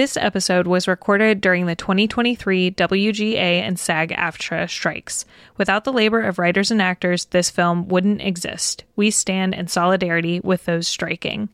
[0.00, 5.26] This episode was recorded during the 2023 WGA and SAG AFTRA strikes.
[5.58, 8.84] Without the labor of writers and actors, this film wouldn't exist.
[8.96, 11.50] We stand in solidarity with those striking.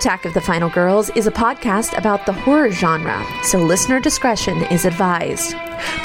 [0.00, 4.62] Attack of the Final Girls is a podcast about the horror genre, so listener discretion
[4.72, 5.54] is advised.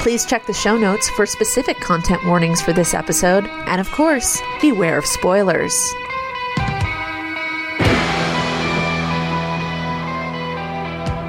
[0.00, 4.38] Please check the show notes for specific content warnings for this episode, and of course,
[4.60, 5.74] beware of spoilers.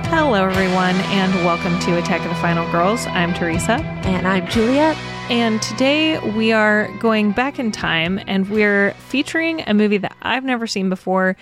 [0.10, 3.08] Hello, everyone, and welcome to Attack of the Final Girls.
[3.08, 3.76] I'm Theresa.
[4.04, 4.98] And I'm Juliet.
[5.30, 10.44] And today we are going back in time and we're featuring a movie that I've
[10.44, 11.38] never seen before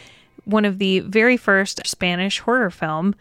[0.46, 3.16] one of the very first Spanish horror film,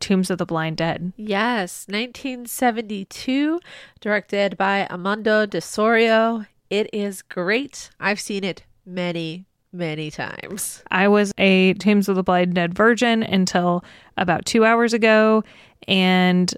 [0.00, 1.12] Tombs of the Blind Dead.
[1.16, 3.60] Yes, 1972,
[4.00, 6.46] directed by Amando de Ossorio.
[6.70, 7.90] It is great.
[7.98, 10.82] I've seen it many, many times.
[10.90, 13.84] I was a Tombs of the Blind Dead virgin until
[14.16, 15.42] about two hours ago,
[15.86, 16.54] and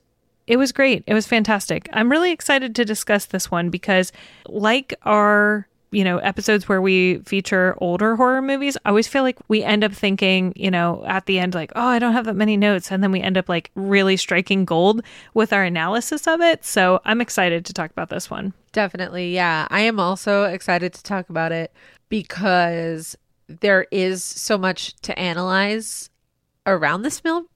[0.47, 1.05] it was great.
[1.07, 1.89] It was fantastic.
[1.93, 4.13] I'm really excited to discuss this one because,
[4.49, 9.39] like our you know, episodes where we feature older horror movies, I always feel like
[9.49, 12.37] we end up thinking, you know, at the end, like, oh, I don't have that
[12.37, 12.91] many notes.
[12.93, 15.03] And then we end up like really striking gold
[15.35, 16.65] with our analysis of it.
[16.65, 18.53] So I'm excited to talk about this one.
[18.73, 19.35] Definitely.
[19.35, 19.67] Yeah.
[19.71, 21.73] I am also excited to talk about it
[22.09, 23.17] because
[23.49, 26.11] there is so much to analyze
[26.67, 27.47] around this film.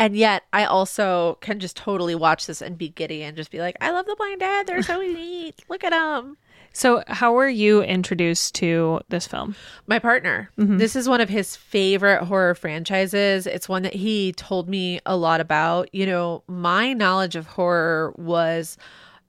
[0.00, 3.58] And yet, I also can just totally watch this and be giddy and just be
[3.58, 4.66] like, I love the blind dad.
[4.66, 5.64] They're so neat.
[5.68, 6.36] Look at them.
[6.72, 9.56] So, how were you introduced to this film?
[9.86, 10.50] My partner.
[10.58, 10.78] Mm-hmm.
[10.78, 13.46] This is one of his favorite horror franchises.
[13.46, 15.92] It's one that he told me a lot about.
[15.94, 18.76] You know, my knowledge of horror was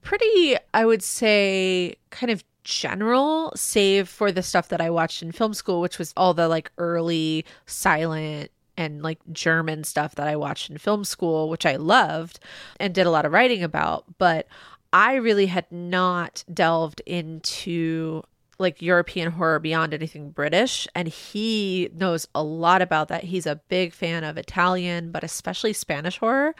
[0.02, 5.32] pretty, I would say, kind of general, save for the stuff that I watched in
[5.32, 10.36] film school, which was all the like early silent and like German stuff that I
[10.36, 12.40] watched in film school, which I loved
[12.78, 14.04] and did a lot of writing about.
[14.18, 14.46] But
[14.92, 18.22] I really had not delved into
[18.60, 20.86] like European horror beyond anything British.
[20.94, 23.24] And he knows a lot about that.
[23.24, 26.54] He's a big fan of Italian, but especially Spanish horror.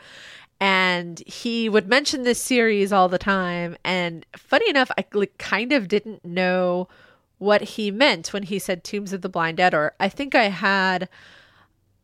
[0.59, 3.77] And he would mention this series all the time.
[3.83, 6.87] And funny enough, I like, kind of didn't know
[7.37, 10.49] what he meant when he said Tombs of the Blind Dead, or I think I
[10.49, 11.09] had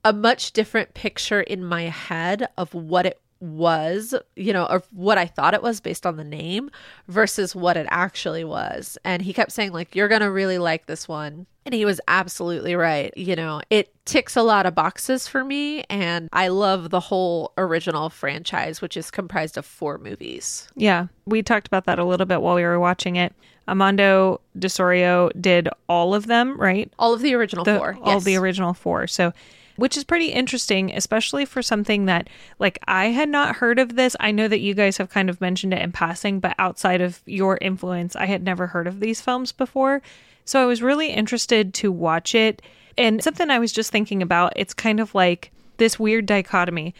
[0.03, 5.17] a much different picture in my head of what it was, you know, or what
[5.17, 6.69] I thought it was based on the name
[7.07, 8.97] versus what it actually was.
[9.03, 11.45] And he kept saying, like, you're going to really like this one.
[11.65, 13.15] And he was absolutely right.
[13.17, 15.83] You know, it ticks a lot of boxes for me.
[15.89, 20.69] And I love the whole original franchise, which is comprised of four movies.
[20.75, 21.07] Yeah.
[21.25, 23.33] We talked about that a little bit while we were watching it.
[23.67, 26.91] Amando de Ossorio did all of them, right?
[26.97, 27.97] All of the original the, four.
[28.01, 28.23] All yes.
[28.23, 29.07] the original four.
[29.07, 29.33] So
[29.77, 32.29] which is pretty interesting, especially for something that,
[32.59, 34.15] like, I had not heard of this.
[34.19, 37.21] I know that you guys have kind of mentioned it in passing, but outside of
[37.25, 40.01] your influence, I had never heard of these films before.
[40.45, 42.61] So I was really interested to watch it.
[42.97, 46.95] And something I was just thinking about, it's kind of like this weird dichotomy.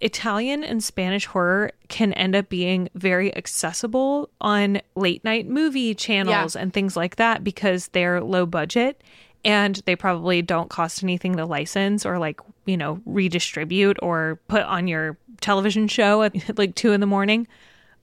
[0.00, 6.54] Italian and Spanish horror can end up being very accessible on late night movie channels
[6.54, 6.62] yeah.
[6.62, 9.02] and things like that because they're low budget
[9.44, 14.62] and they probably don't cost anything to license or like you know redistribute or put
[14.62, 17.46] on your television show at like two in the morning.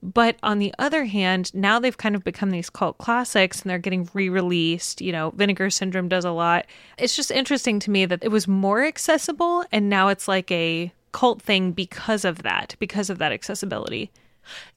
[0.03, 3.79] But on the other hand now they've kind of become these cult classics and they're
[3.79, 5.01] getting re-released.
[5.01, 6.65] You know vinegar syndrome does a lot.
[6.97, 10.91] It's just interesting to me that it was more accessible and now it's like a
[11.11, 14.11] cult thing because of that because of that accessibility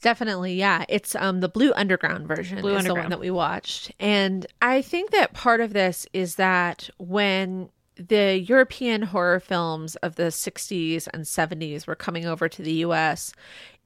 [0.03, 0.85] Definitely, yeah.
[0.89, 2.97] It's um the Blue Underground version Blue is Underground.
[2.99, 3.93] the one that we watched.
[3.99, 10.15] And I think that part of this is that when the European horror films of
[10.15, 13.33] the 60s and 70s were coming over to the US,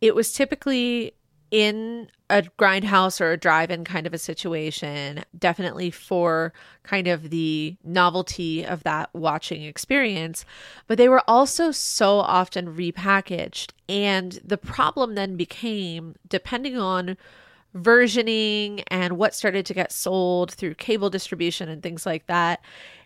[0.01, 1.15] it was typically
[1.53, 6.51] in a grindhouse or a drive-in kind of a situation definitely for
[6.83, 10.47] kind of the novelty of that watching experience.
[10.87, 13.73] But they were also so often repackaged.
[13.87, 17.19] And the problem then became depending on
[17.77, 22.63] versioning and what started to get sold through cable distribution and things like that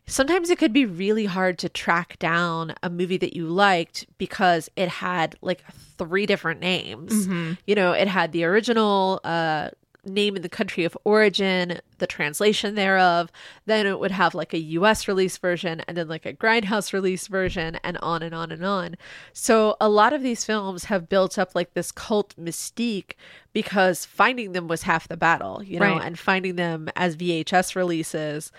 [0.07, 4.69] sometimes it could be really hard to track down a movie that you liked because
[4.77, 5.65] it had like
[5.99, 7.13] three different names.
[7.27, 7.53] Mm-hmm.
[7.67, 9.71] You know, it had the original uh
[10.05, 13.29] name in the country of origin, the translation thereof.
[13.65, 17.27] Then it would have like a US release version and then like a grindhouse release
[17.27, 18.95] version and on and on and on.
[19.33, 23.15] So a lot of these films have built up like this cult mystique
[23.53, 26.03] because finding them was half the battle, you know, Right.
[26.05, 28.53] and finding them as VHS releases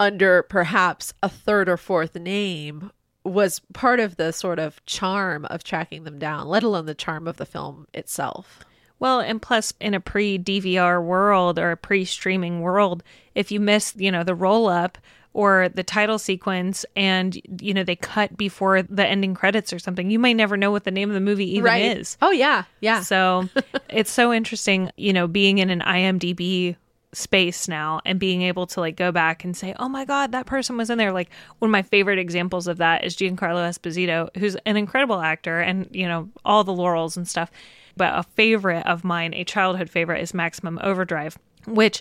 [0.00, 2.90] under perhaps a third or fourth name
[3.22, 7.28] was part of the sort of charm of tracking them down, let alone the charm
[7.28, 8.64] of the film itself.
[8.98, 13.02] Well, and plus in a pre DVR world or a pre streaming world,
[13.34, 14.98] if you miss, you know, the roll up
[15.32, 20.10] or the title sequence and, you know, they cut before the ending credits or something,
[20.10, 22.16] you may never know what the name of the movie even is.
[22.20, 23.02] Oh yeah, yeah.
[23.02, 23.48] So
[23.90, 26.76] it's so interesting, you know, being in an IMDb
[27.12, 30.46] space now and being able to like go back and say, oh my God, that
[30.46, 31.12] person was in there.
[31.12, 35.60] Like one of my favorite examples of that is Giancarlo Esposito, who's an incredible actor
[35.60, 37.50] and, you know, all the laurels and stuff.
[37.96, 42.00] But a favorite of mine, a childhood favorite, is Maximum Overdrive, which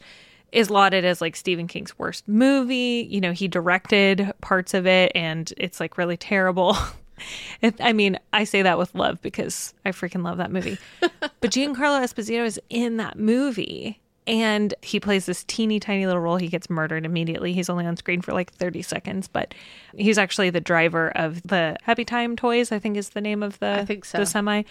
[0.52, 3.08] is lauded as like Stephen King's worst movie.
[3.10, 6.78] You know, he directed parts of it and it's like really terrible.
[7.80, 10.78] I mean, I say that with love because I freaking love that movie.
[11.00, 16.38] but Giancarlo Esposito is in that movie and he plays this teeny tiny little role.
[16.38, 17.52] He gets murdered immediately.
[17.52, 19.56] He's only on screen for like 30 seconds, but
[19.98, 23.58] he's actually the driver of the Happy Time Toys, I think is the name of
[23.58, 24.20] the, I think so.
[24.20, 24.62] the semi.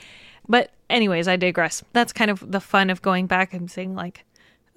[0.49, 1.83] But, anyways, I digress.
[1.93, 4.25] That's kind of the fun of going back and saying, like,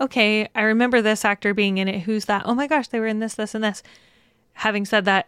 [0.01, 1.99] okay, I remember this actor being in it.
[1.99, 2.41] Who's that?
[2.45, 3.83] Oh my gosh, they were in this, this, and this.
[4.53, 5.27] Having said that,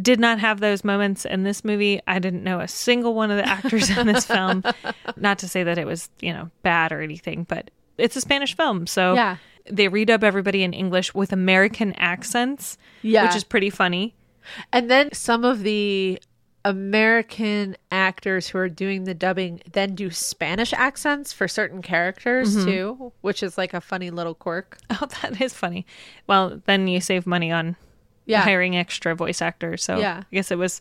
[0.00, 2.00] did not have those moments in this movie.
[2.06, 4.64] I didn't know a single one of the actors in this film.
[5.16, 8.56] Not to say that it was, you know, bad or anything, but it's a Spanish
[8.56, 8.86] film.
[8.86, 9.36] So Yeah.
[9.70, 13.26] they redub everybody in English with American accents, Yeah.
[13.26, 14.14] which is pretty funny.
[14.72, 16.18] And then some of the
[16.66, 22.66] American actors who are doing the dubbing then do Spanish accents for certain characters Mm-hmm.
[22.66, 24.78] too, which is like a funny little quirk.
[24.90, 25.86] Oh, that is funny.
[26.26, 27.76] Well, then you save money on
[28.26, 28.42] Yeah.
[28.42, 29.82] hiring extra voice actors.
[29.84, 30.22] So Yeah.
[30.30, 30.80] I guess it was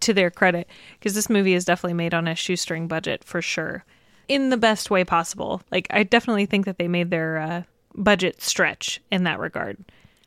[0.00, 0.68] to their credit
[0.98, 3.84] because this movie is definitely made on a shoestring budget for sure,
[4.30, 5.60] in the best way possible.
[5.72, 7.62] Like I definitely think that they made their uh,
[7.96, 9.76] budget stretch in that regard.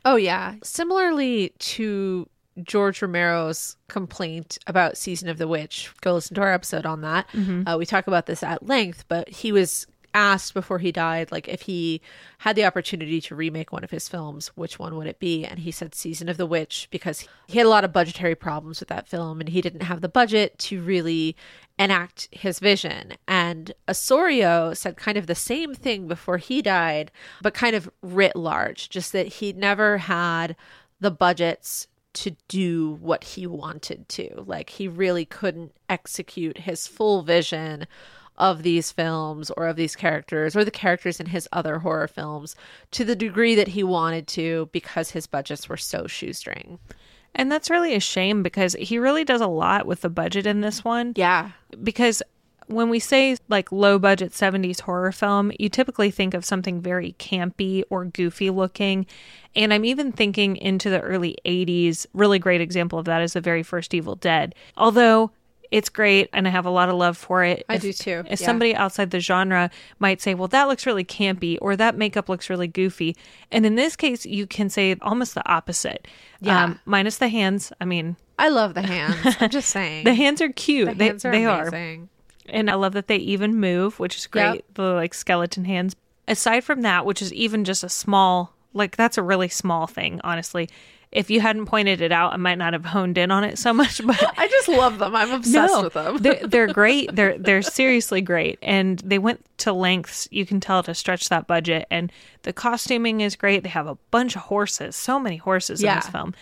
[0.04, 0.56] Oh yeah.
[0.62, 2.28] Similarly to
[2.62, 7.26] George Romero's complaint about Season of the Witch, go listen to our episode on that.
[7.66, 11.48] Uh, we talk about this at length, but he was asked before he died, like
[11.48, 12.00] if he
[12.38, 15.44] had the opportunity to remake one of his films, which one would it be?
[15.44, 18.78] And he said Season of the Witch because he had a lot of budgetary problems
[18.78, 21.34] with that film and he didn't have the budget to really
[21.78, 23.14] enact his vision.
[23.26, 27.10] And Ossorio said kind of the same thing before he died,
[27.42, 30.56] but kind of writ large, just that he never had
[31.00, 34.44] the budgets to do what he wanted to.
[34.46, 37.86] Like he really couldn't execute his full vision
[38.36, 42.56] of these films or of these characters or the characters in his other horror films
[42.90, 46.78] to the degree that he wanted to because his budgets were so shoestring.
[47.34, 50.60] And that's really a shame because he really does a lot with the budget in
[50.60, 51.12] this one.
[51.16, 51.50] Yeah.
[51.82, 52.22] because
[52.66, 57.14] when we say like low budget 70s horror film, you typically think of something very
[57.18, 59.06] campy or goofy looking.
[59.54, 62.06] And I'm even thinking into the early 80s.
[62.14, 64.54] Really great example of that is the very first Evil Dead.
[64.76, 65.30] Although
[65.74, 67.64] it's great and I have a lot of love for it.
[67.68, 68.46] I If- do too, If yeah.
[68.46, 72.48] somebody outside the genre might say, well, that looks really campy or that makeup looks
[72.48, 73.16] really goofy.
[73.50, 76.06] And in this case, you can say almost the opposite.
[76.42, 76.74] Um, Yeah.
[76.84, 77.72] minus the hands.
[77.80, 79.36] I mean, I love the hands.
[79.40, 80.04] I'm just saying.
[80.04, 80.90] the hands are cute.
[80.90, 81.70] The they hands are they are.
[82.48, 84.54] And I love that they even move, which is great.
[84.54, 84.64] Yep.
[84.74, 85.96] The like skeleton hands.
[86.28, 90.20] Aside from that, which is even just a small, like that's a really small thing,
[90.22, 90.68] honestly.
[91.14, 93.72] If you hadn't pointed it out, I might not have honed in on it so
[93.72, 94.04] much.
[94.04, 95.14] But I just love them.
[95.14, 96.18] I'm obsessed with them.
[96.18, 97.14] they're, they're great.
[97.14, 101.46] They're they're seriously great, and they went to lengths you can tell to stretch that
[101.46, 101.86] budget.
[101.90, 103.62] And the costuming is great.
[103.62, 106.34] They have a bunch of horses, so many horses in this film,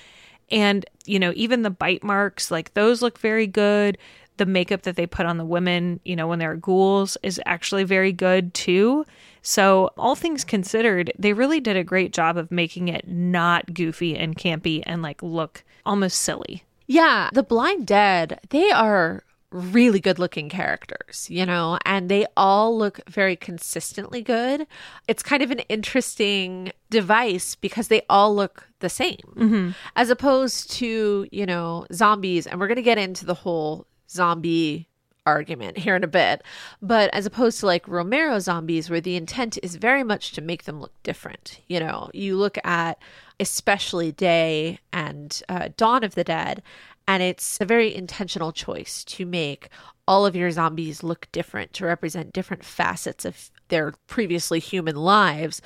[0.51, 3.99] and you know even the bite marks, like those look very good.
[4.43, 7.85] The makeup that they put on the women, you know, when they're ghouls, is actually
[7.85, 9.05] very good too.
[9.41, 14.19] So, all things considered, they really did a great job of making it not goofy
[14.19, 16.65] and campy and like look almost silly.
[16.89, 19.23] Yeah, the Blind Dead, they are
[19.53, 24.67] really good looking characters, you know, and they all look very consistently good.
[25.07, 29.71] It's kind of an interesting device because they all look the same, mm-hmm.
[29.95, 32.47] as opposed to, you know, zombies.
[32.47, 34.89] And we're going to get into the whole zombie
[35.25, 36.43] argument here in a bit.
[36.81, 40.65] But as opposed to like Romero zombies, where the intent is very much to make
[40.65, 41.61] them look different.
[41.69, 42.99] You know, you look at
[43.41, 46.63] especially Day and uh, Dawn of the Dead,
[47.09, 49.69] and it's a very intentional choice to make
[50.07, 55.63] all of your zombies look different to represent different facets of their previously human lives.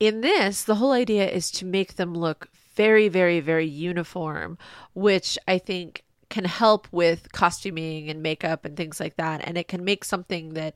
[0.00, 4.58] In this, the whole idea is to make them look very, very, very uniform,
[4.94, 9.40] which I think can help with costuming and makeup and things like that.
[9.46, 10.74] And it can make something that,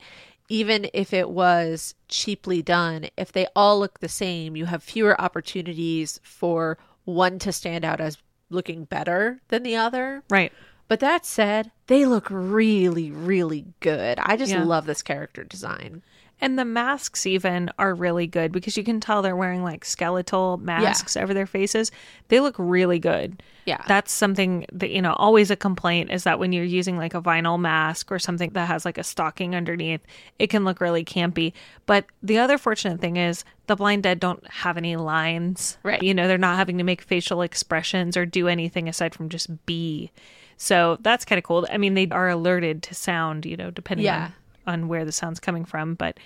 [0.49, 5.21] even if it was cheaply done, if they all look the same, you have fewer
[5.21, 10.23] opportunities for one to stand out as looking better than the other.
[10.29, 10.53] Right.
[10.89, 14.19] But that said, they look really, really good.
[14.19, 14.65] I just Yeah.
[14.65, 16.03] love this character design.
[16.41, 20.57] And the masks even are really good because you can tell they're wearing like skeletal
[20.57, 21.93] masks over their faces.
[22.29, 23.43] They look really good.
[23.67, 23.83] Yeah.
[23.87, 27.21] That's something that, you know, always a complaint is that when you're using like a
[27.21, 30.01] vinyl mask or something that has like a stocking underneath,
[30.39, 31.53] it can look really campy.
[31.85, 35.77] But the other fortunate thing is the blind dead don't have any lines.
[35.83, 36.03] Right.
[36.03, 39.67] You know, they're not having to make facial expressions or do anything aside from just
[39.67, 40.11] be.
[40.57, 41.67] So that's kind of cool.
[41.71, 44.25] I mean, they are alerted to sound, you know, depending Yeah.
[44.25, 44.33] on
[44.71, 45.95] on where the sound's coming from.
[45.95, 46.19] But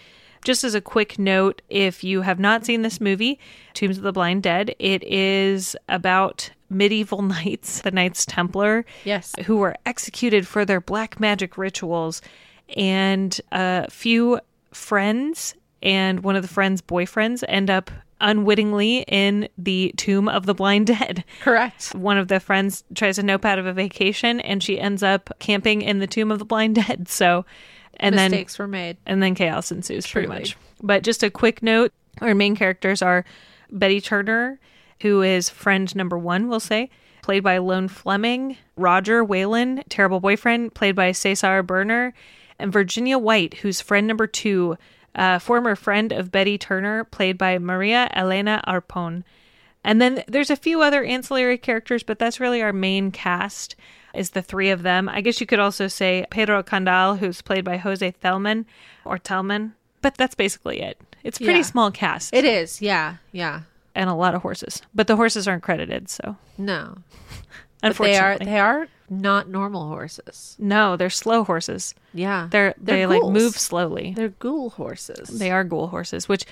[0.44, 3.38] just as a quick note, if you have not seen this movie,
[3.72, 9.32] Tombs of the Blind Dead, it is about medieval knights, the Knights Templar, Yes.
[9.46, 12.20] who were executed for their black magic rituals,
[12.76, 14.38] and a few
[14.72, 20.54] friends and one of the friends' boyfriends end up unwittingly in the tomb of the
[20.54, 21.24] blind dead.
[21.42, 21.94] Correct.
[21.94, 25.30] One of the friends tries to nope out of a vacation and she ends up
[25.40, 27.06] camping in the tomb of the blind dead.
[27.08, 27.44] So
[27.98, 28.96] and then Mistakes were made.
[29.06, 30.56] and then chaos ensues pretty much.
[30.82, 33.24] But just a quick note our main characters are
[33.70, 34.58] Betty Turner,
[35.02, 36.90] who is friend number one, we'll say,
[37.22, 42.14] played by Lone Fleming, Roger Whalen, terrible boyfriend, played by Cesar Burner,
[42.58, 44.76] and Virginia White, who's friend number two,
[45.14, 49.24] a former friend of Betty Turner, played by Maria Elena Arpon.
[49.82, 53.74] And then there's a few other ancillary characters, but that's really our main cast
[54.16, 55.08] is the three of them.
[55.08, 58.64] I guess you could also say Pedro Candal, who's played by Jose Thelman
[59.04, 61.00] or Tellman, but that's basically it.
[61.22, 61.64] It's a pretty Yeah.
[61.64, 62.80] small cast It is.
[62.82, 63.16] Yeah.
[63.32, 63.62] Yeah.
[63.94, 66.98] and a lot of horses, but the horses aren't credited, so No.
[67.80, 70.56] But they unfortunately, are they are not normal horses.
[70.58, 71.94] no, they're slow horses.
[72.14, 72.48] Yeah.
[72.50, 74.14] They're, They're they like move slowly.
[74.16, 75.38] They're ghoul horses.
[75.38, 76.44] They are ghoul horses, which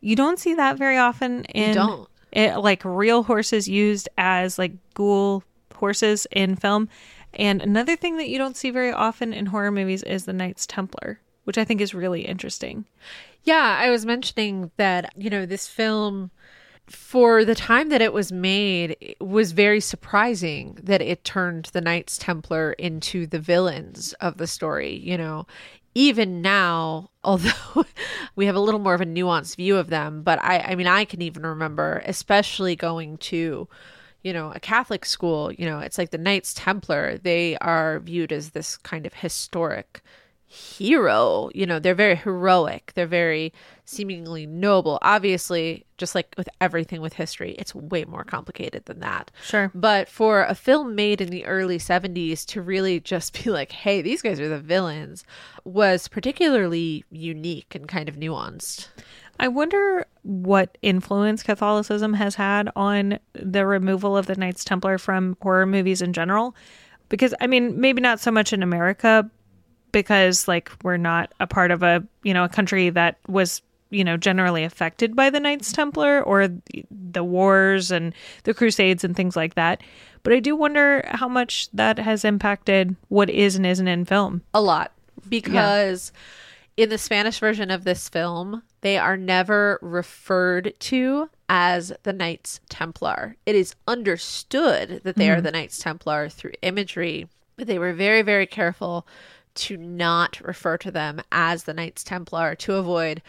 [0.00, 2.08] you don't see that very often in don't.
[2.32, 5.42] it, like real horses used as like ghoul
[5.78, 6.88] horses in film.
[7.34, 10.66] And another thing that you don't see very often in horror movies is the Knights
[10.66, 12.84] Templar, which I think is really interesting.
[13.44, 16.30] Yeah, I was mentioning that, you know, this film
[16.90, 21.80] for the time that it was made it was very surprising that it turned the
[21.80, 25.46] Knights Templar into the villains of the story, you know.
[25.94, 27.84] Even now, although
[28.36, 30.86] we have a little more of a nuanced view of them, but I I mean
[30.86, 33.68] I can even remember especially going to
[34.28, 38.30] you know, a Catholic school, you know, it's like the Knights Templar, they are viewed
[38.30, 40.02] as this kind of historic
[40.44, 41.48] hero.
[41.54, 43.54] You know, they're very heroic, they're very
[43.86, 44.98] seemingly noble.
[45.00, 49.30] Obviously, just like with everything with history, it's way more complicated than that.
[49.42, 49.70] Sure.
[49.74, 54.02] But for a film made in the early 70s to really just be like, hey,
[54.02, 55.24] these guys are the villains
[55.64, 58.88] was particularly unique and kind of nuanced.
[59.40, 65.36] I wonder what influence Catholicism has had on the removal of the Knights Templar from
[65.40, 66.56] horror movies in general.
[67.08, 69.30] Because, I mean, maybe not so much in America,
[69.92, 74.04] because, like, we're not a part of a, you know, a country that was, you
[74.04, 76.48] know, generally affected by the Knights Templar or
[76.90, 79.82] the wars and the Crusades and things like that.
[80.22, 84.42] But I do wonder how much that has impacted what is and isn't in film.
[84.52, 84.92] A lot.
[85.28, 86.12] Because
[86.76, 92.60] in the Spanish version of this film, they are never referred to as the Knights
[92.68, 93.36] Templar.
[93.46, 95.44] It is understood that they are mm-hmm.
[95.44, 99.06] the Knights Templar through imagery, but they were very, very careful
[99.54, 103.22] to not refer to them as the Knights Templar to avoid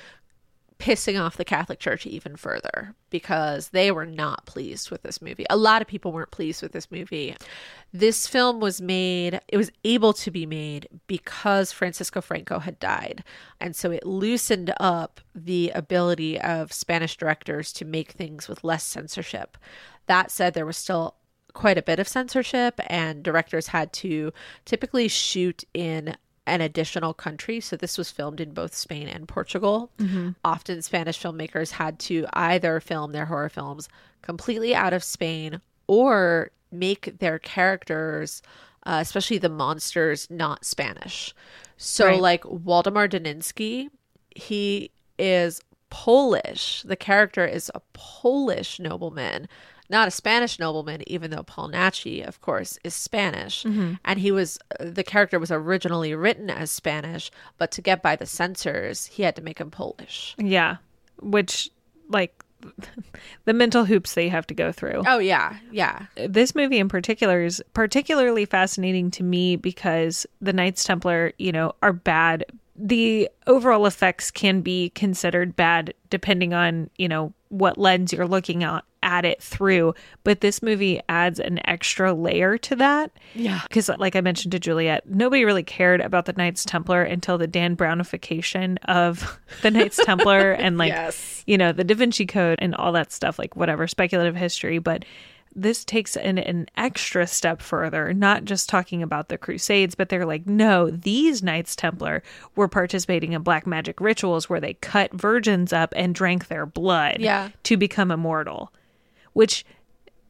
[0.79, 5.45] pissing off the Catholic Church even further because they were not pleased with this movie.
[5.49, 7.35] A lot of people weren't pleased with this movie.
[7.91, 13.25] This film was made, it was able to be made because Francisco Franco had died.
[13.59, 18.85] And so it loosened up the ability of Spanish directors to make things with less
[18.85, 19.57] censorship.
[20.07, 21.15] That said, there was still
[21.53, 24.31] quite a bit of censorship, and directors had to
[24.65, 26.15] typically shoot in
[26.49, 27.59] an additional country.
[27.59, 29.91] So this was filmed in both Spain and Portugal.
[30.43, 33.87] Often Spanish filmmakers had to either film their horror films
[34.21, 38.41] completely out of Spain or make their characters,
[38.85, 41.33] uh, especially the monsters, not Spanish.
[41.77, 42.21] So, Right.
[42.21, 43.89] like Waldemar Daninsky,
[44.35, 46.83] he is Polish.
[46.83, 49.47] The character is a Polish nobleman,
[49.89, 53.63] not a Spanish nobleman, even though Paul Naschy, of course, is Spanish.
[53.63, 53.93] Mm-hmm.
[54.05, 58.15] And he was, uh, the character was originally written as Spanish, but to get by
[58.15, 60.35] the censors, he had to make him Polish.
[60.37, 60.77] Yeah.
[61.21, 61.69] Which,
[62.07, 62.43] like,
[63.45, 65.03] the mental hoops they have to go through.
[65.07, 65.57] Oh, yeah.
[65.71, 66.05] Yeah.
[66.15, 71.73] This movie in particular is particularly fascinating to me because the Knights Templar, you know,
[71.81, 72.45] are bad.
[72.75, 78.63] The overall effects can be considered bad depending on, you know, what lens you're looking
[78.63, 79.93] at, at it through.
[80.23, 83.11] But this movie adds an extra layer to that.
[83.33, 83.61] Yeah.
[83.67, 87.47] Because, like I mentioned to Juliet, nobody really cared about the Knights Templar until the
[87.47, 91.43] Dan Brownification of the Knights Templar and, like, Yes.
[91.47, 94.79] you know, the Da Vinci Code and all that stuff, like whatever, speculative history.
[94.79, 95.05] But
[95.61, 100.25] this takes an, an extra step further, not just talking about the Crusades, but they're
[100.25, 102.23] like, no, these Knights Templar
[102.55, 107.17] were participating in black magic rituals where they cut virgins up and drank their blood
[107.19, 107.49] Yeah.
[107.63, 108.71] to become immortal.
[109.33, 109.65] Which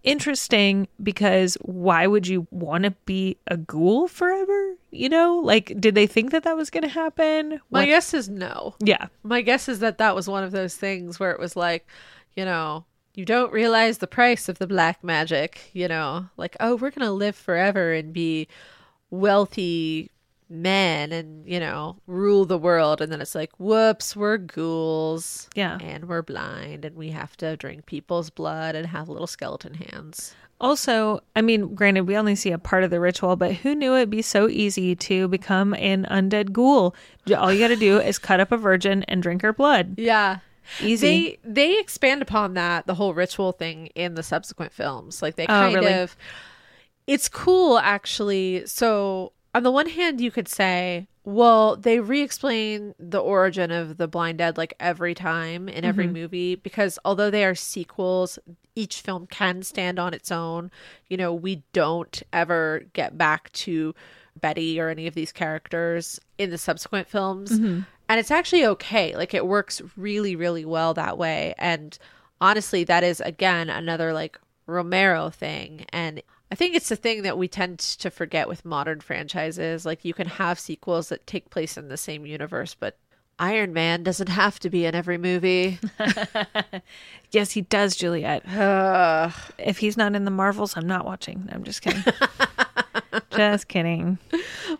[0.03, 4.75] interesting because why would you want to be a ghoul forever?
[4.91, 7.59] You know, like did they think that that was going to happen?
[7.69, 8.75] My guess is no.
[8.79, 9.07] yeah.
[9.23, 11.85] My guess is that that was one of those things where it was like,
[12.35, 12.85] you know,
[13.19, 17.05] you don't realize the price of the black magic, you know, like, oh, we're going
[17.05, 18.47] to live forever and be
[19.09, 20.09] wealthy
[20.49, 23.01] men and, you know, rule the world.
[23.01, 25.49] And then it's like, whoops, we're ghouls.
[25.53, 25.77] Yeah.
[25.81, 30.33] And we're blind and we have to drink people's blood and have little skeleton hands.
[30.61, 33.95] Also, I mean, granted, we only see a part of the ritual, but who knew
[33.95, 36.95] it'd be so easy to become an undead ghoul?
[37.37, 39.95] All you got to do is cut up a virgin and drink her blood.
[39.97, 40.39] Yeah.
[40.81, 41.07] Easy.
[41.07, 45.21] They they expand upon that the whole ritual thing in the subsequent films.
[45.21, 45.93] Like they Oh, kind really?
[45.93, 46.15] of
[47.07, 48.65] It's cool actually.
[48.65, 54.07] So on the one hand you could say, well, they re-explain the origin of the
[54.07, 56.13] blind dead like every time in every Mm-hmm.
[56.13, 58.39] movie because although they are sequels,
[58.75, 60.71] each film can stand on its own.
[61.07, 63.93] You know, we don't ever get back to
[64.39, 67.51] Betty or any of these characters in the subsequent films.
[67.59, 67.81] Mm-hmm.
[68.09, 69.15] And it's actually okay.
[69.15, 71.53] Like it works really, really well that way.
[71.59, 71.97] And
[72.41, 75.85] honestly, that is again another like Romero thing.
[75.93, 79.85] And I think it's the thing that we tend to forget with modern franchises.
[79.85, 82.97] Like you can have sequels that take place in the same universe, but
[83.37, 85.79] Iron Man doesn't have to be in every movie.
[87.31, 88.43] yes, he does, Juliet.
[89.57, 91.47] If he's not in the Marvels, I'm not watching.
[91.51, 92.03] I'm just kidding.
[93.31, 94.17] just kidding.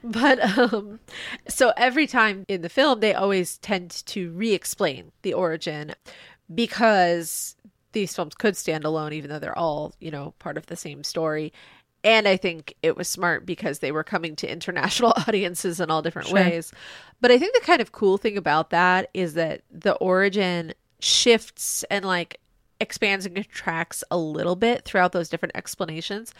[0.04, 1.00] But um
[1.48, 5.94] so every time in the film they always tend to re-explain the origin
[6.54, 7.56] because
[7.92, 11.04] these films could stand alone even though they're all, you know, part of the same
[11.04, 11.52] story.
[12.04, 16.02] And I think it was smart because they were coming to international audiences in all
[16.02, 16.36] different Sure.
[16.36, 16.72] ways.
[17.20, 21.84] But I think the kind of cool thing about that is that the origin shifts
[21.90, 22.40] and like
[22.80, 26.34] expands and contracts a little bit throughout those different explanations.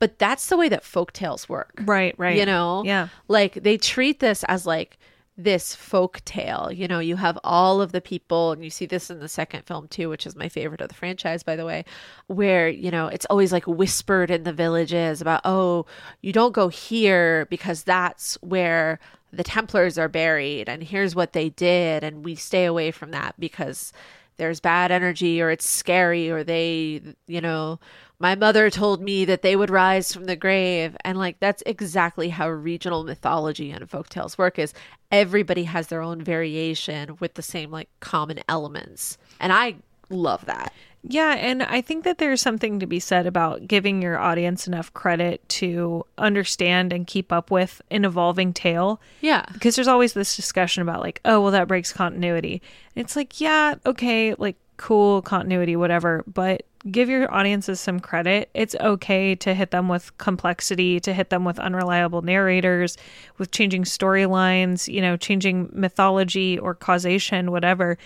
[0.00, 2.36] But that's the way that folk tales work Right, right.
[2.36, 3.08] you know Yeah.
[3.28, 4.98] like they treat this as like
[5.36, 9.08] this folk tale you know you have all of the people and you see this
[9.10, 11.82] in the second film too which is my favorite of the franchise by the way
[12.26, 15.86] where you know it's always like whispered in the villages about oh
[16.20, 18.98] you don't go here because that's where
[19.32, 23.34] the templars are buried and here's what they did and we stay away from that
[23.38, 23.94] because
[24.40, 27.78] there's bad energy or it's scary or they you know
[28.18, 30.94] my mother told me that they would rise from the grave.
[31.04, 34.74] And like that's exactly how regional mythology and folktales work is
[35.10, 39.16] everybody has their own variation with the same like common elements.
[39.40, 39.76] And i
[40.12, 40.72] love that
[41.02, 44.92] Yeah, and I think that there's something to be said about giving your audience enough
[44.92, 49.00] credit to understand and keep up with an evolving tale.
[49.20, 52.60] yeah Because there's always this discussion about, like, oh, well, that breaks continuity.
[52.94, 56.22] And it's like, yeah, okay, like, cool, continuity, whatever.
[56.26, 58.50] But give your audiences some credit.
[58.54, 62.96] It's okay to hit them with complexity, to hit them with unreliable narrators,
[63.38, 67.98] with changing storylines, you know, changing mythology or causation, whatever.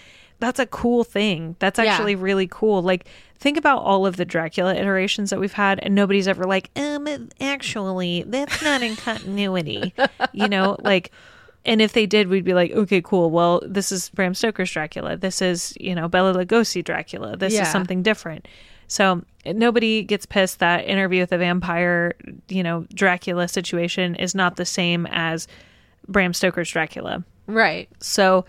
[0.45, 1.57] That's a cool thing.
[1.59, 1.87] That's Yeah.
[1.87, 2.83] actually really cool.
[2.83, 3.07] Like,
[3.39, 7.09] think about all of the Dracula iterations that we've had, and nobody's ever like, um,
[7.41, 9.95] actually, that's not in continuity.
[10.35, 11.11] you know, like,
[11.65, 13.31] and if they did, we'd be like, okay, cool.
[13.31, 15.17] Well, this is Bram Stoker's Dracula.
[15.17, 17.39] This is, you know, Bela Lugosi Dracula.
[17.39, 17.63] This Yeah.
[17.63, 18.47] is something different.
[18.87, 22.17] So nobody gets pissed that interview with a vampire,
[22.49, 25.49] you know, Dracula situation is not the same as
[26.07, 27.25] Bram Stoker's Dracula.
[27.47, 28.45] right So,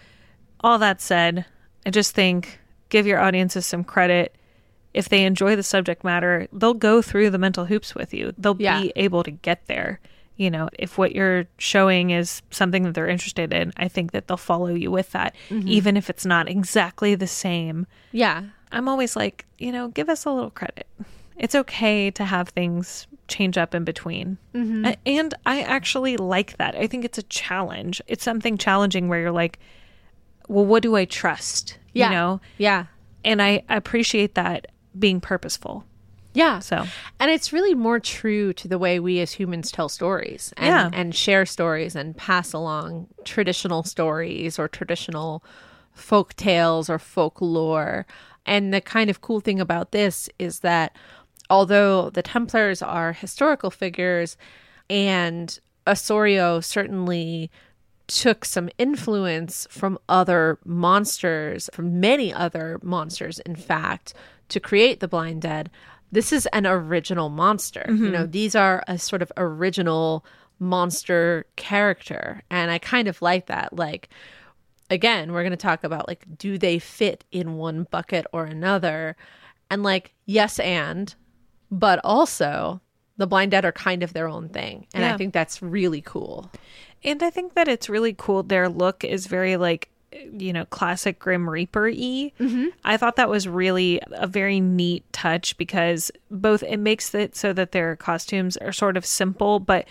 [0.62, 1.46] all that said,
[1.86, 4.36] I just think give your audiences some credit.
[4.94, 8.34] If they enjoy the subject matter, they'll go through the mental hoops with you.
[8.38, 8.82] They'll Yeah.
[8.82, 10.00] be able to get there.
[10.38, 14.28] You know, if what you're showing is something that they're interested in, I think that
[14.28, 17.88] they'll follow you with that, even if it's not exactly the same.
[18.12, 20.88] yeah I'm always like, you know, give us a little credit.
[21.38, 24.38] It's okay to have things change up in between.
[24.54, 24.92] Mm-hmm.
[25.06, 26.76] And I actually like that.
[26.76, 28.02] I think it's a challenge.
[28.08, 29.60] It's something challenging where you're like,
[30.48, 31.78] well, what do I trust?
[31.94, 32.10] Yeah.
[32.10, 32.42] You know?
[32.58, 32.86] Yeah.
[33.24, 35.86] And I appreciate that being purposeful.
[36.34, 36.60] Yeah.
[36.60, 36.86] So,
[37.20, 40.90] And it's really more true to the way we as humans tell stories and, Yeah.
[40.94, 45.44] and share stories and pass along traditional stories or traditional
[45.94, 48.06] folk tales or folklore.
[48.46, 50.96] And the kind of cool thing about this is that
[51.50, 54.36] although the Templars are historical figures
[54.90, 57.50] and Ossorio certainly
[58.08, 64.14] took some influence from other monsters, from many other monsters, in fact,
[64.50, 65.70] to create the Blind Dead.
[66.12, 67.84] This is an original monster.
[67.88, 68.12] You mm-hmm.
[68.12, 70.26] know, these are a sort of original
[70.60, 72.42] monster character.
[72.50, 73.76] And I kind of like that.
[73.76, 74.10] Like,
[74.90, 79.16] again, we're going to talk about like, do they fit in one bucket or another?
[79.70, 81.14] And like, yes, and,
[81.72, 82.82] but also
[83.18, 84.88] the Blind Dead are kind of their own thing.
[84.94, 85.14] And Yeah.
[85.14, 86.52] I think that's really cool.
[87.06, 88.44] And I think that it's really cool.
[88.44, 92.32] Their look is very like, you know, classic Grim Reaper y.
[92.40, 92.68] Mm-hmm.
[92.84, 97.54] I thought that was really a very neat touch because both it makes it so
[97.54, 99.86] that their costumes are sort of simple, but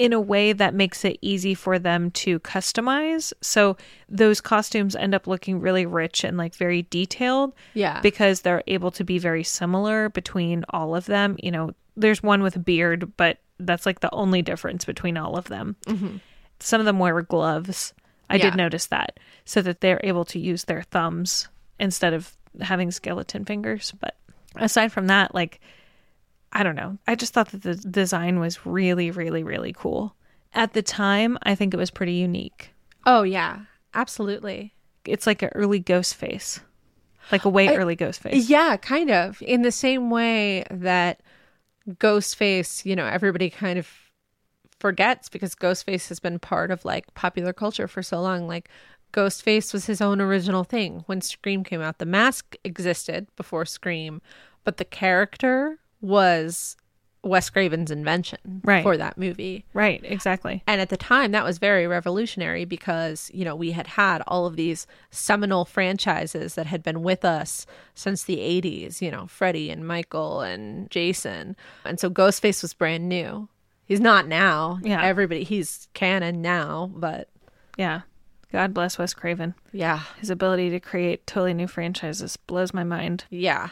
[0.00, 3.34] in a way that makes it easy for them to customize.
[3.42, 3.76] So
[4.08, 7.52] those costumes end up looking really rich and like very detailed.
[7.74, 8.00] Yeah.
[8.00, 11.36] Because they're able to be very similar between all of them.
[11.42, 15.36] You know, there's one with a beard, but that's like the only difference between all
[15.36, 15.76] of them.
[15.86, 16.16] Mm-hmm.
[16.60, 17.92] Some of them wear gloves.
[18.28, 18.50] I Yeah.
[18.50, 19.18] did notice that.
[19.44, 23.92] So that they're able to use their thumbs instead of having skeleton fingers.
[24.00, 24.16] But
[24.56, 25.60] aside from that, like,
[26.52, 26.98] I don't know.
[27.06, 30.14] I just thought that the design was really, really, really cool.
[30.52, 32.70] At the time, I think it was pretty unique.
[33.06, 33.60] Oh, yeah.
[33.94, 34.74] Absolutely.
[35.04, 36.60] It's like an early ghost face,
[37.32, 38.48] like a way early ghost face.
[38.48, 39.40] Yeah, kind of.
[39.42, 41.20] In the same way that
[41.88, 43.88] Ghostface, you know, everybody kind of
[44.78, 48.46] forgets because Ghostface has been part of like popular culture for so long.
[48.46, 48.68] Like
[49.12, 51.98] Ghostface was his own original thing when Scream came out.
[51.98, 54.22] The mask existed before Scream,
[54.64, 56.76] but the character was
[57.22, 58.82] Wes Craven's invention Right.
[58.82, 59.64] for that movie.
[59.74, 60.62] Right, exactly.
[60.66, 64.46] And at the time, that was very revolutionary because, you know, we had had all
[64.46, 69.70] of these seminal franchises that had been with us since the 80s, you know, Freddy
[69.70, 71.56] and Michael and Jason.
[71.84, 73.48] And so Ghostface was brand new.
[73.84, 74.78] He's not now.
[74.82, 75.02] Yeah.
[75.02, 77.28] Everybody, he's canon now, but
[77.76, 78.02] Yeah.
[78.52, 79.54] God bless Wes Craven.
[79.72, 80.00] yeah.
[80.18, 83.24] His ability to create totally new franchises blows my mind.
[83.30, 83.68] Yeah.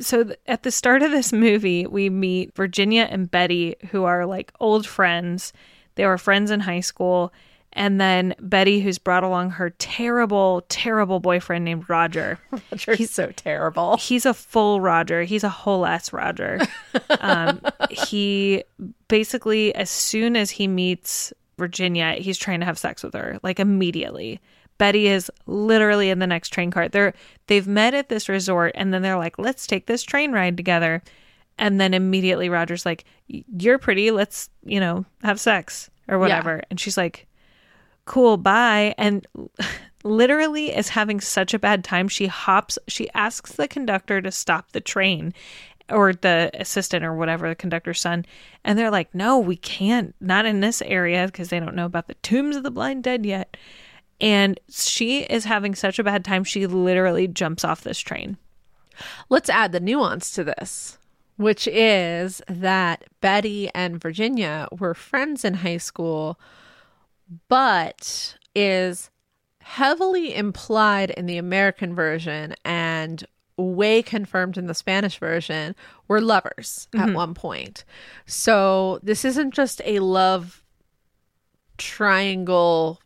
[0.00, 4.26] So th- at the start of this movie, we meet Virginia and Betty, who are
[4.26, 5.52] like old friends.
[5.94, 7.32] They were friends in high school.
[7.72, 12.38] And then Betty, who's brought along her terrible, terrible boyfriend named Roger.
[12.72, 12.96] Roger.
[12.96, 13.96] He's so terrible.
[13.96, 15.22] He's a full Roger.
[15.22, 16.60] He's a whole ass Roger.
[17.20, 17.60] um,
[17.90, 18.64] he
[19.06, 23.60] basically, as soon as he meets Virginia, he's trying to have sex with her, like
[23.60, 24.40] immediately.
[24.80, 26.88] Betty is literally in the next train car.
[26.88, 27.12] They're
[27.48, 31.02] they've met at this resort, and then they're like, "Let's take this train ride together."
[31.58, 34.10] And then immediately Roger's like, "You're pretty.
[34.10, 37.28] Let's you know have sex or whatever." And she's like,
[38.06, 39.26] cool bye and
[40.02, 44.72] literally is having such a bad time she hops she asks the conductor to stop
[44.72, 45.32] the train
[45.90, 48.24] or the assistant or whatever the conductor's son
[48.64, 52.08] and they're like no we can't not in this area because they don't know about
[52.08, 53.56] the tombs of the blind dead yet
[54.20, 58.36] and she is having such a bad time she literally jumps off this train
[59.28, 60.98] Let's add the nuance to this,
[61.36, 66.38] which is that Betty and Virginia were friends in high school,
[67.48, 69.10] but is
[69.62, 73.24] heavily implied in the American version and
[73.56, 75.76] way confirmed in the Spanish version
[76.08, 77.14] were lovers at mm-hmm.
[77.14, 77.84] one point.
[78.26, 80.62] So this isn't just a love
[81.76, 83.00] triangle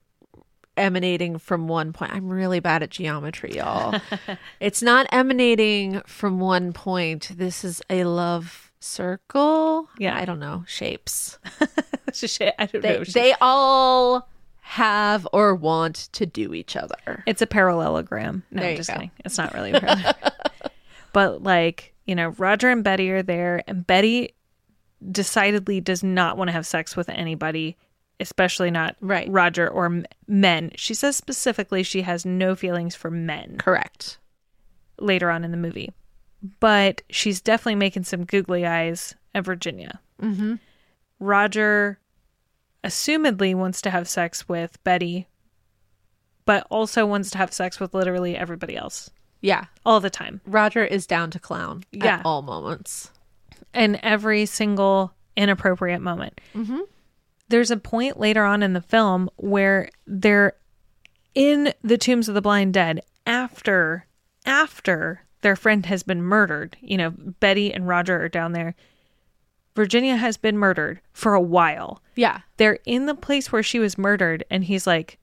[0.77, 2.13] emanating from one point.
[2.13, 4.01] I'm really bad at geometry, y'all.
[4.61, 7.31] it's not emanating from one point.
[7.37, 9.89] This is a love circle.
[9.99, 10.17] Yeah.
[10.17, 10.65] I don't know.
[10.67, 11.39] Shapes.
[12.13, 13.05] Shit, I don't They, know.
[13.05, 14.29] they all
[14.61, 17.23] have or want to do each other.
[17.27, 18.45] It's a parallelogram.
[18.51, 18.95] No, I'm just go.
[18.95, 19.11] kidding.
[19.25, 20.33] It's not really a parallelogram.
[21.13, 24.35] but like, you know, Roger and Betty are there, and Betty
[25.11, 27.77] decidedly does not want to have sex with anybody,
[28.21, 29.29] especially not Right.
[29.29, 30.71] Roger or m- men.
[30.77, 34.19] She says specifically she has no feelings for men Correct.
[34.99, 35.93] later on in the movie.
[36.61, 40.01] But she's definitely making some googly eyes at Virginia.
[40.23, 40.55] Mm-hmm.
[41.19, 41.99] Roger
[42.83, 45.27] assumedly wants to have sex with Betty,
[46.45, 49.11] but also wants to have sex with literally everybody else.
[49.41, 49.65] Yeah.
[49.85, 50.41] all the time.
[50.47, 52.17] Roger is down to clown Yeah.
[52.19, 53.11] at all moments.
[53.75, 56.41] in every single inappropriate moment.
[57.55, 60.55] There's a point later on in the film where they're
[61.37, 64.07] in the tombs of the blind dead after
[64.45, 66.77] after their friend has been murdered.
[66.81, 68.75] You know, Betty and Roger are down there.
[69.77, 72.03] Virginia has been murdered for a while.
[72.17, 72.41] Yeah.
[72.57, 75.21] They're in the place where she was murdered and he's like,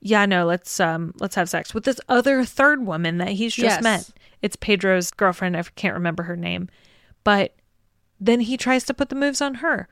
[0.00, 3.76] "Yeah, no, let's um let's have sex with this other third woman that he's just
[3.76, 3.82] Yes.
[3.84, 4.10] met.
[4.42, 5.56] It's Pedro's girlfriend.
[5.56, 6.68] I can't remember her name."
[7.22, 7.54] But
[8.18, 9.86] then he tries to put the moves on her.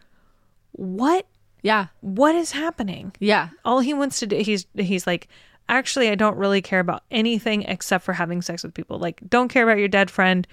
[0.72, 1.28] What
[1.62, 1.86] Yeah.
[2.00, 3.12] what is happening?
[3.20, 3.48] Yeah.
[3.64, 5.28] All he wants to do he's he's like
[5.68, 8.98] actually I don't really care about anything except for having sex with people.
[8.98, 10.46] Like don't care about your dead friend,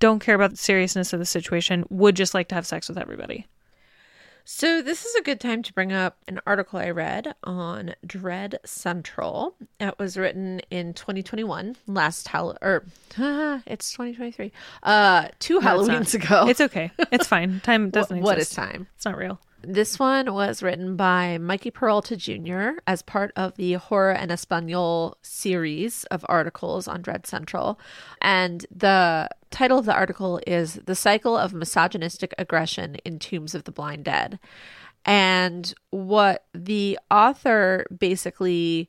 [0.00, 2.98] don't care about the seriousness of the situation, would just like to have sex with
[2.98, 3.46] everybody.
[4.46, 8.58] So, this is a good time to bring up an article I read on Dread
[8.64, 9.54] Central.
[9.78, 12.84] It was written in 2021, last Hall or
[13.66, 14.50] it's 2023.
[14.82, 16.46] Uh, two No, Halloweens ago.
[16.48, 16.90] It's okay.
[17.12, 17.60] It's fine.
[17.60, 18.88] Time doesn't What- what is time?
[18.96, 19.38] It's not real.
[19.62, 22.80] This one was written by Mikey Peralta Jr.
[22.86, 27.78] as part of the Horror en Espanol series of articles on Dread Central.
[28.22, 33.64] And the title of the article is The Cycle of Misogynistic Aggression in Tombs of
[33.64, 34.38] the Blind Dead.
[35.04, 38.88] And what the author basically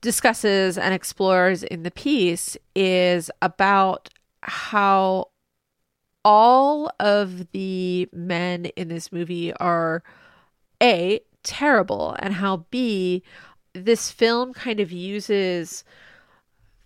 [0.00, 4.10] discusses and explores in the piece is about
[4.42, 5.28] how
[6.24, 10.02] all of the men in this movie are
[10.82, 13.22] a terrible and how b
[13.74, 15.84] this film kind of uses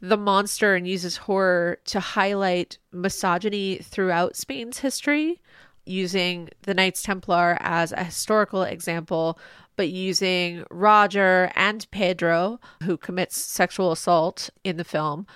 [0.00, 5.40] the monster and uses horror to highlight misogyny throughout Spain's history
[5.84, 9.38] using the Knights Templar as a historical example
[9.76, 15.26] but using Roger and Pedro who commits sexual assault in the film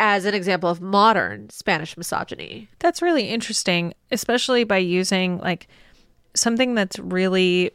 [0.00, 2.70] as an example of modern Spanish misogyny.
[2.78, 5.68] That's really interesting, especially by using like
[6.34, 7.70] something that's really,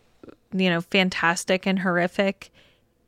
[0.52, 2.50] you know, fantastic and horrific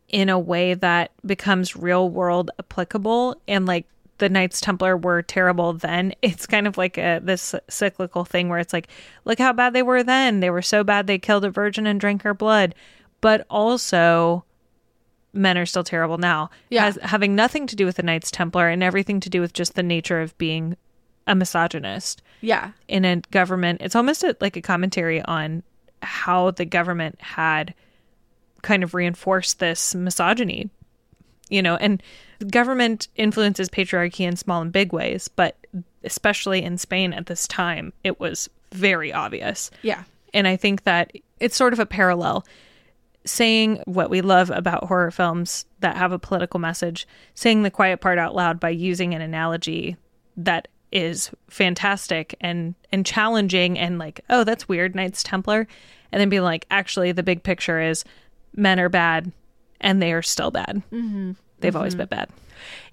[0.08, 3.88] in a way that becomes real world applicable and like
[4.20, 6.14] the Knights Templar were terrible then.
[6.22, 8.88] It's kind of like a this cyclical thing where it's like,
[9.26, 10.42] look how bad they were then.
[10.42, 12.76] They were so bad they killed a virgin and drank her blood.
[13.20, 14.46] But also
[15.38, 16.50] men are still terrible now.
[16.70, 16.86] Yeah.
[16.86, 19.76] Has having nothing to do with the Knights Templar and everything to do with just
[19.76, 20.76] the nature of being
[21.28, 22.72] a misogynist Yeah.
[22.88, 23.82] in a government.
[23.82, 25.64] It's almost a, like a commentary on
[26.02, 27.74] how the government had
[28.62, 30.70] kind of reinforced this misogyny,
[31.50, 32.02] you know, and
[32.52, 35.58] government influences patriarchy in small and big ways, but
[36.04, 39.70] especially in Spain at this time, it was very obvious.
[39.82, 40.04] Yeah.
[40.34, 42.46] And I think that it's sort of a parallel.
[43.28, 48.02] Saying what we love about horror films that have a political message, saying the quiet
[48.02, 49.98] part out loud by using an analogy
[50.38, 55.68] that is fantastic and and challenging and like, oh, that's weird, Knights Templar,
[56.12, 58.06] and then being like, actually, the big picture is
[58.56, 59.32] men are bad
[59.82, 60.82] and they are still bad.
[60.92, 61.34] Mm-hmm.
[61.60, 62.30] They've always been bad.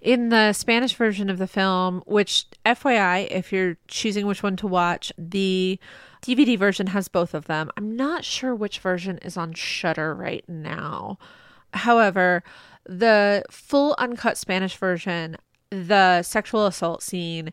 [0.00, 4.66] In the Spanish version of the film, which FYI, if you're choosing which one to
[4.66, 5.78] watch, the
[6.24, 7.70] DVD version has both of them.
[7.76, 11.18] I'm not sure which version is on Shudder right now.
[11.74, 12.42] However,
[12.86, 15.36] the full uncut Spanish version,
[15.68, 17.52] the sexual assault scene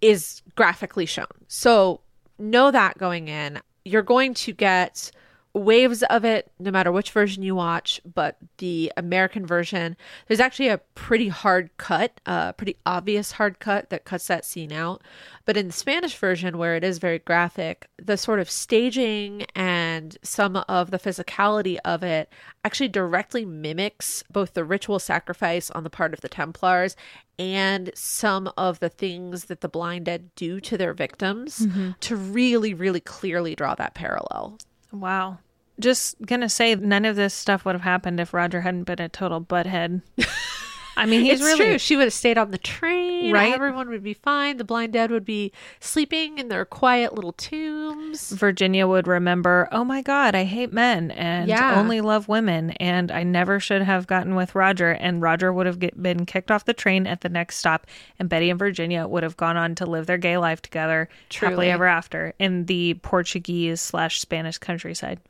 [0.00, 1.26] is graphically shown.
[1.46, 2.00] So
[2.38, 3.60] know that going in.
[3.84, 5.12] You're going to get
[5.54, 10.68] waves of it no matter which version you watch, but the American version, there's actually
[10.68, 15.02] a pretty hard cut, a pretty obvious hard cut that cuts that scene out.
[15.44, 20.16] But in the Spanish version, where it is very graphic, the sort of staging and
[20.22, 22.30] some of the physicality of it
[22.64, 26.96] actually directly mimics both the ritual sacrifice on the part of the Templars
[27.38, 31.92] and some of the things that the blind dead do to their victims mm-hmm.
[32.00, 34.58] to really, really clearly draw that parallel.
[34.92, 35.38] Wow.
[35.80, 39.08] Just gonna say none of this stuff would have happened if Roger hadn't been a
[39.08, 40.02] total butthead.
[40.98, 41.78] I mean, he's it's really true.
[41.78, 43.32] She would have stayed on the train.
[43.32, 43.52] Right?
[43.54, 44.56] Everyone would be fine.
[44.58, 48.30] The blind dead would be sleeping in their quiet little tombs.
[48.30, 51.78] Virginia would remember, oh my God, I hate men and Yeah.
[51.80, 52.70] only love women.
[52.72, 54.90] And I never should have gotten with Roger.
[54.90, 57.86] And Roger would have get, been kicked off the train at the next stop.
[58.18, 61.50] And Betty and Virginia would have gone on to live their gay life together Truly.
[61.50, 65.20] happily ever after in the Portuguese slash Spanish countryside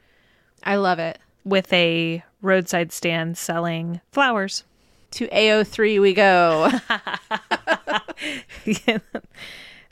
[0.64, 1.18] I love it.
[1.44, 4.64] with a roadside stand selling flowers.
[5.12, 6.70] To AO3 we go.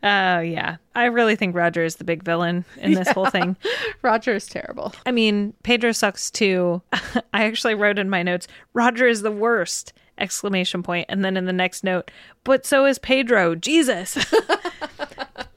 [0.03, 0.77] Oh, yeah.
[0.95, 3.57] I really think Roger is the big villain in this whole thing.
[4.03, 4.95] Roger is terrible.
[5.05, 6.81] I mean, Pedro sucks too.
[7.33, 9.93] I actually wrote in my notes, Roger is the worst.
[10.19, 11.09] exclamation point.
[11.09, 12.11] point and then in the next note
[12.45, 14.17] but so is pedro jesus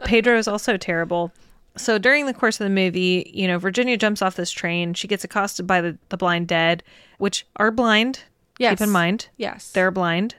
[0.04, 1.32] pedro is also terrible
[1.78, 5.08] so during the course of the movie you know virginia jumps off this train she
[5.08, 6.84] gets accosted by the, the blind dead
[7.20, 8.24] which are blind
[8.60, 8.78] Yes.
[8.78, 9.72] keep in mind Yes.
[9.72, 10.36] they're blind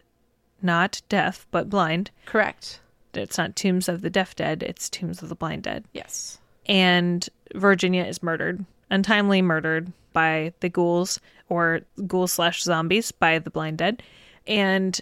[0.63, 2.81] not deaf but blind correct.
[3.15, 6.39] it's not tombs of the deaf dead it's tombs of the blind dead Yes.
[6.67, 13.51] and Virginia is murdered, untimely murdered by the ghouls or ghouls slash zombies by the
[13.51, 14.03] blind dead,
[14.47, 15.01] and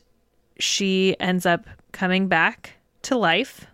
[0.59, 3.67] she ends up coming back to life.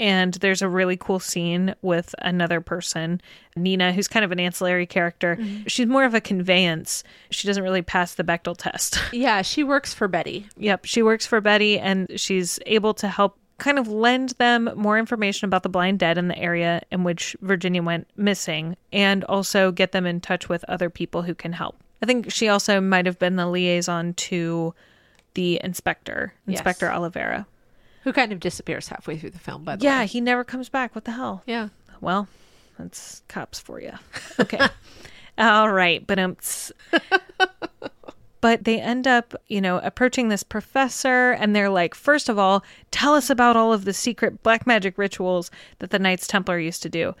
[0.00, 3.20] And there's a really cool scene with another person,
[3.54, 5.36] Nina, who's kind of an ancillary character.
[5.36, 5.66] Mm-hmm.
[5.66, 7.04] She's more of a conveyance.
[7.30, 8.98] She doesn't really pass the Bechdel test.
[9.12, 10.46] Yeah, she works for Betty.
[10.56, 14.98] Yep, she works for Betty and she's able to help kind of lend them more
[14.98, 19.70] information about the blind dead in the area in which Virginia went missing and also
[19.70, 21.76] get them in touch with other people who can help.
[22.02, 24.74] I think she also might have been the liaison to
[25.34, 26.58] the inspector, Yes.
[26.60, 27.46] Inspector Oliveira.
[28.02, 29.90] Who kind of disappears halfway through the film, by the way.
[29.90, 30.06] Yeah, way.
[30.06, 30.94] he never comes back.
[30.94, 31.42] What the hell?
[31.46, 31.68] Yeah.
[32.00, 32.28] Well,
[32.78, 33.92] that's cops for you.
[34.38, 34.58] Okay.
[35.38, 36.36] All right, but um
[38.40, 42.64] but they end up, you know, approaching this professor and they're like, first of all,
[42.90, 46.82] tell us about all of the secret black magic rituals that the Knights Templar used
[46.82, 47.14] to do.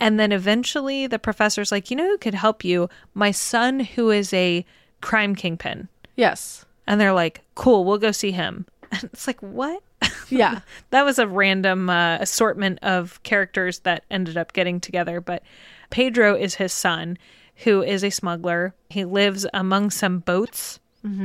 [0.00, 2.88] And then eventually the professor's like, you know who could help you?
[3.14, 4.64] My son who is a
[5.00, 5.88] crime kingpin.
[6.16, 6.64] Yes.
[6.86, 8.66] And they're like, cool, we'll go see him.
[9.12, 9.82] It's like, what?
[10.28, 10.60] Yeah.
[10.90, 15.20] that was a random uh, assortment of characters that ended up getting together.
[15.20, 15.42] But
[15.90, 17.18] Pedro is his son,
[17.56, 18.74] who is a smuggler.
[18.90, 20.80] He lives among some boats,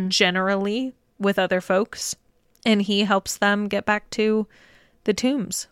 [0.09, 2.15] generally with other folks,
[2.65, 4.47] and he helps them get back to
[5.05, 5.67] the tombs.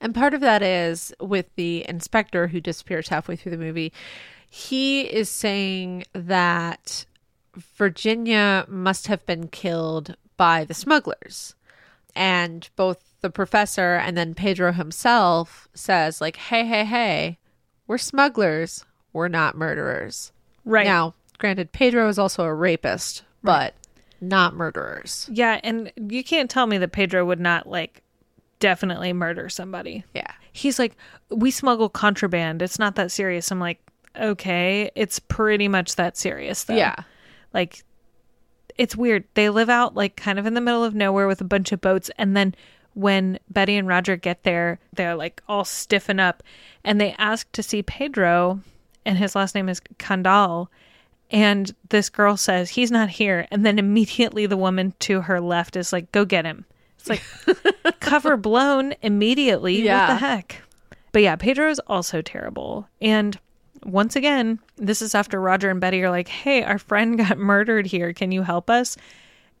[0.00, 3.92] And part of that is with the inspector who disappears halfway through the movie.
[4.48, 7.06] He is saying that
[7.76, 11.54] Virginia must have been killed by the smugglers.
[12.14, 17.38] And both the professor and then Pedro himself says like, "Hey, hey, hey.
[17.86, 18.84] We're smugglers.
[19.12, 20.32] We're not murderers."
[20.64, 20.86] Right.
[20.86, 23.74] Now, granted Pedro is also a rapist, but
[24.20, 25.28] not murderers.
[25.32, 28.02] Yeah, and you can't tell me that Pedro would not like
[28.60, 30.04] definitely murder somebody.
[30.14, 30.30] Yeah.
[30.52, 30.96] He's like,
[31.30, 32.62] we smuggle contraband.
[32.62, 33.50] It's not that serious.
[33.50, 33.78] I'm like,
[34.18, 36.76] okay, it's pretty much that serious though.
[36.76, 36.96] Yeah.
[37.52, 37.84] Like
[38.76, 39.24] it's weird.
[39.34, 41.80] They live out like kind of in the middle of nowhere with a bunch of
[41.80, 42.54] boats and then
[42.94, 46.42] when Betty and Roger get there, they're like all stiffen up
[46.84, 48.60] and they ask to see Pedro
[49.04, 50.68] and his last name is Kandal
[51.30, 55.76] and this girl says he's not here and then immediately the woman to her left
[55.76, 56.64] is like go get him.
[56.98, 59.82] It's like cover blown immediately.
[59.82, 60.08] Yeah.
[60.08, 60.62] What the heck?
[61.12, 62.88] But yeah, Pedro is also terrible.
[63.00, 63.38] And
[63.84, 67.86] once again, this is after Roger and Betty are like, hey, our friend got murdered
[67.86, 68.12] here.
[68.12, 68.96] Can you help us?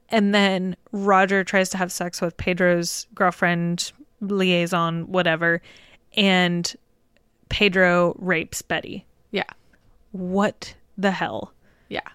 [0.08, 5.62] And then Roger tries to have sex with Pedro's girlfriend, liaison, whatever.
[6.16, 6.72] And
[7.48, 9.06] Pedro rapes Betty.
[9.30, 9.44] Yeah.
[10.12, 11.52] What the hell?
[11.88, 12.08] Yeah.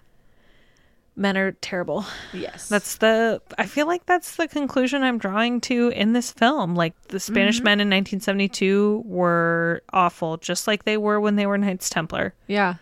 [1.16, 2.04] Men are terrible.
[2.32, 2.68] Yes.
[2.68, 6.74] That's the I feel like that's the conclusion I'm drawing to in this film.
[6.74, 7.64] Like the Spanish mm-hmm.
[7.64, 12.34] men in 1972 were awful just like they were when they were Knights Templar.
[12.46, 12.74] yeah.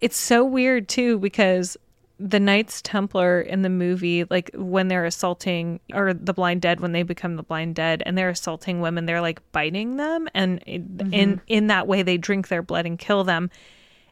[0.00, 1.78] It's so weird too because
[2.20, 6.92] the Knights Templar in the movie like when they're assaulting or the blind dead when
[6.92, 10.84] they become the blind dead and they're assaulting women they're like biting them and in
[10.84, 11.12] mm-hmm.
[11.12, 13.50] in, in that way they drink their blood and kill them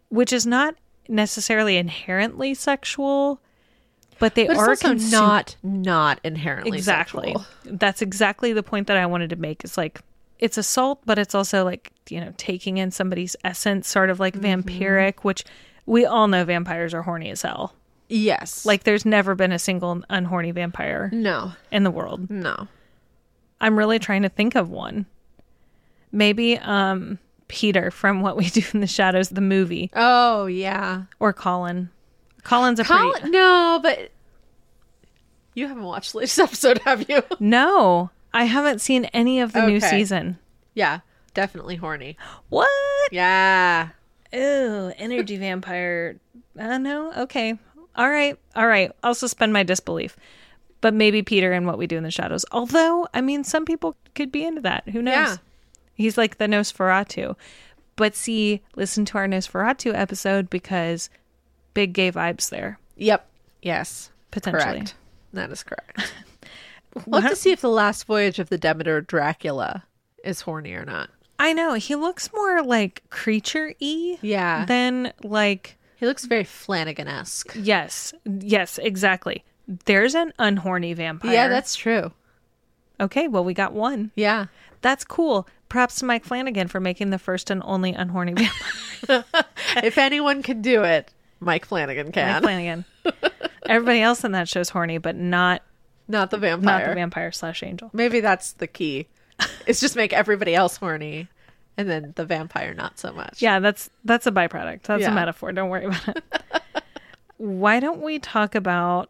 [0.09, 0.75] which is not
[1.09, 3.41] necessarily inherently sexual
[4.19, 4.77] but they But are
[5.11, 7.47] not not inherently exactly sexual.
[7.65, 10.01] that's exactly the point that i wanted to make it's like
[10.39, 14.35] it's assault but it's also like you know taking in somebody's essence sort of like
[14.35, 14.61] Mm-hmm.
[14.69, 15.45] vampiric which
[15.87, 17.75] we all know vampires are horny as hell
[18.09, 18.65] Yes.
[18.67, 22.69] like there's never been a single unhorny vampire no, in the world no.
[23.61, 25.07] i'm really trying to think of one
[26.13, 27.19] maybe um
[27.53, 31.03] peter from what we do in the shadows the movie Oh yeah.
[31.21, 31.91] or colin
[32.43, 34.11] colin's a Colin, pretty no, but
[35.55, 37.23] you haven't watched the latest episode, have you?
[37.39, 40.39] no i haven't seen any of the new season
[40.75, 41.01] yeah,
[41.35, 42.17] definitely horny.
[42.49, 42.67] what
[43.13, 43.91] Yeah.
[44.33, 46.17] Ew, energy vampire.
[46.59, 47.59] Uh, no, okay.
[47.95, 48.91] All right, all right.
[49.03, 50.17] I'll suspend my disbelief.
[50.81, 52.47] But maybe Peter and what we do in the shadows.
[52.51, 54.89] Although, I mean, some people could be into that.
[54.89, 55.13] Who knows?
[55.13, 55.37] Yeah.
[55.95, 57.37] He's like the Nosferatu.
[57.97, 61.11] But see, listen to our Nosferatu episode because
[61.75, 62.79] big gay vibes there.
[62.97, 63.27] Yep.
[63.63, 64.11] Yes.
[64.31, 64.65] Potentially.
[64.65, 64.95] Correct.
[65.35, 66.13] That is correct.
[67.07, 69.85] we'll have to see if the last voyage of the Demeter Dracula
[70.25, 71.11] is horny or not.
[71.39, 71.75] I know.
[71.75, 74.65] He looks more like creature y Yeah.
[74.65, 77.53] than like he looks very Flanagan esque.
[77.55, 79.45] Yes, yes, exactly.
[79.85, 81.33] There's an unhorny vampire.
[81.33, 82.13] Yeah, that's true.
[83.01, 83.29] okay.
[83.29, 84.11] Well, we got one.
[84.17, 84.47] Yeah.
[84.83, 85.47] That's cool.
[85.73, 88.35] Props to Mike Flanagan for making the first and only unhorny
[89.09, 89.25] vampire.
[89.83, 91.11] if anyone can do it,
[91.41, 92.43] Mike Flanagan Mike can.
[92.43, 92.85] Flanagan.
[93.65, 95.63] Everybody else in that show's horny, but not
[96.09, 96.81] Not the vampire.
[96.81, 97.89] not the vampire slash angel.
[97.95, 99.07] Maybe that's the key.
[99.67, 101.29] it's just make everybody else horny
[101.79, 103.41] and then the vampire not so much.
[103.41, 104.83] Yeah, that's that's a byproduct.
[104.83, 105.13] That's Yeah.
[105.13, 105.53] a metaphor.
[105.53, 106.25] Don't worry about it.
[107.39, 109.09] Why don't we talk about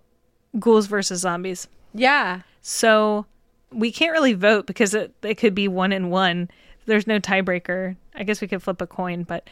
[0.60, 1.66] ghouls versus zombies?
[1.92, 2.42] Yeah.
[2.60, 3.26] So
[3.72, 6.50] we can't really vote because it, it could be one and one.
[6.86, 7.96] There's no tiebreaker.
[8.14, 9.48] I guess we could flip a coin, but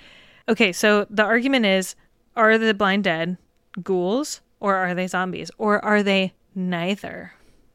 [0.48, 0.72] okay.
[0.72, 1.94] So the argument is:
[2.36, 3.36] Are the blind dead
[3.82, 7.32] ghouls or are they zombies or are they neither?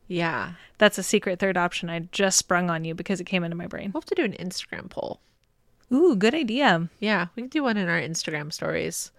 [0.07, 0.53] Yeah.
[0.77, 3.67] That's a secret third option I just sprung on you because it came into my
[3.67, 3.91] brain.
[3.93, 5.19] We'll have to do an Instagram poll.
[5.91, 6.89] Ooh, good idea.
[6.99, 9.11] Yeah, we can do one in our Instagram stories.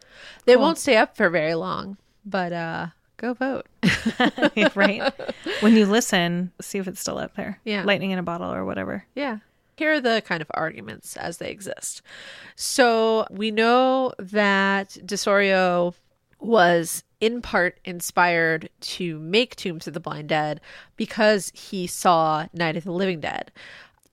[0.44, 3.66] They won't stay up for very long, but uh go vote.
[4.74, 5.12] right?
[5.60, 7.60] When you listen, see if it's still up there.
[7.64, 7.84] Yeah.
[7.84, 9.04] Lightning in a bottle or whatever.
[9.14, 9.38] Yeah.
[9.76, 12.00] Here are the kind of arguments as they exist.
[12.54, 15.94] So we know that de Ossorio
[16.40, 20.60] was in part inspired to make Tombs of the Blind Dead
[20.96, 23.50] because he saw Night of the Living Dead.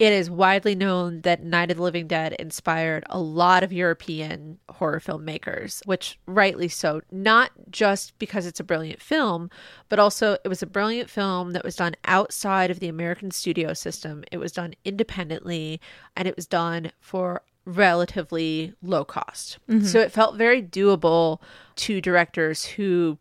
[0.04, 4.60] It is widely known that Night of the Living Dead inspired a lot of European
[4.70, 9.50] horror filmmakers, which rightly so, not just because it's a brilliant film,
[9.88, 13.74] but also it was a brilliant film that was done outside of the American studio
[13.74, 14.26] system.
[14.30, 15.80] It was done independently
[16.18, 19.58] and it was done for relatively low cost.
[19.70, 19.86] Mm-hmm.
[19.86, 21.40] So it felt very doable
[21.78, 23.20] to directors who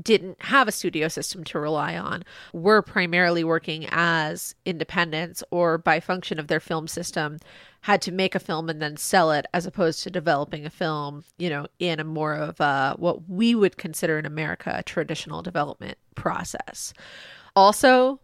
[0.00, 6.00] didn't have a studio system to rely on, were primarily working as independents or by
[6.00, 7.38] function of their film system,
[7.82, 11.22] had to make a film and then sell it as opposed to developing a film,
[11.38, 15.42] you know, in a more of a, what we would consider in America a traditional
[15.42, 16.92] development process.
[17.54, 18.18] Also,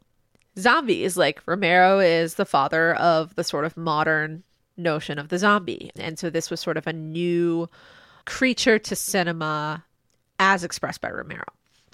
[0.58, 4.42] zombies, like Romero is the father of the sort of modern
[4.76, 5.90] notion of the zombie.
[5.96, 7.68] And so this was sort of a new
[8.24, 9.84] creature to cinema
[10.38, 11.44] as expressed by Romero.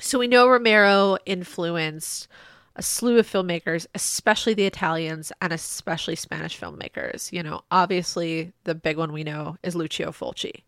[0.00, 2.28] So we know Romero influenced
[2.76, 7.32] a slew of filmmakers, especially the Italians and especially Spanish filmmakers.
[7.32, 10.62] You know, obviously the big one we know is Lucio Fulci.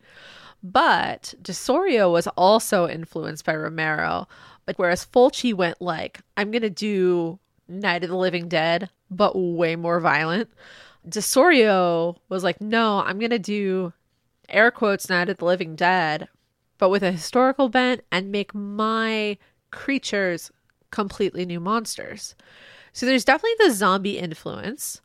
[0.63, 4.27] But de Ossorio was also influenced by Romero.
[4.65, 9.77] But whereas Fulci went like, I'm to do Night of the Living Dead, but way
[9.77, 10.51] more violent,
[11.09, 13.93] de Ossorio was like, no, I'm to do
[14.49, 16.29] air quotes Night of the Living Dead,
[16.79, 19.37] but with a historical bent and make my
[19.71, 20.51] creatures
[20.91, 22.35] completely new monsters.
[22.93, 25.01] So there's definitely the zombie influence.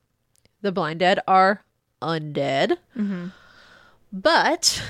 [0.61, 1.63] The blind dead are
[2.01, 3.27] undead, mm-hmm.
[4.11, 4.81] but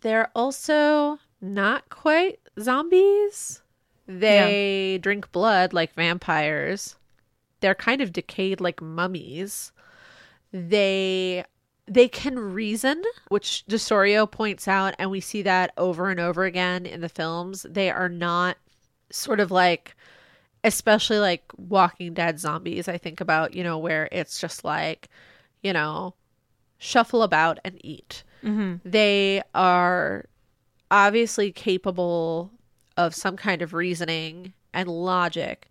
[0.00, 3.62] they're also not quite zombies.
[4.06, 6.96] They drink blood like vampires.
[7.60, 9.72] They're kind of decayed like mummies.
[10.52, 11.44] They
[11.88, 16.44] they can reason, which de Ossorio points out, and we see that over and over
[16.44, 17.64] again in the films.
[17.68, 18.56] They are not
[19.10, 19.94] sort of like,
[20.64, 22.88] especially like Walking Dead zombies.
[22.88, 25.08] I think about, you know, where it's just like,
[25.62, 26.14] you know,
[26.78, 28.24] shuffle about and eat.
[28.42, 28.88] Mm-hmm.
[28.88, 30.26] They are
[30.90, 32.50] obviously capable
[32.96, 35.68] of some kind of reasoning and logic.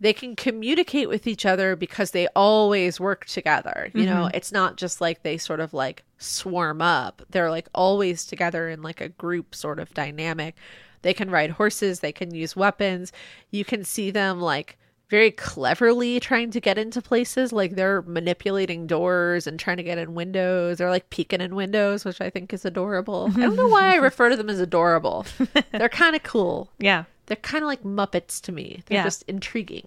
[0.00, 3.90] They can communicate with each other because they always work together.
[3.94, 4.36] You know, mm-hmm.
[4.36, 7.22] it's not just like they sort of like swarm up.
[7.30, 10.56] They're like always together in like a group sort of dynamic.
[11.02, 13.12] They can ride horses, they can use weapons.
[13.50, 14.78] You can see them like
[15.10, 19.98] very cleverly trying to get into places like they're manipulating doors and trying to get
[19.98, 23.66] in windows they're like peeking in windows which i think is adorable i don't know
[23.66, 25.26] why i refer to them as adorable
[25.72, 27.04] they're kind of cool Yeah.
[27.30, 28.82] They're kind of like muppets to me.
[28.86, 29.04] They're Yeah.
[29.04, 29.86] just intriguing.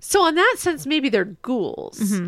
[0.00, 2.20] So in that sense maybe they're ghouls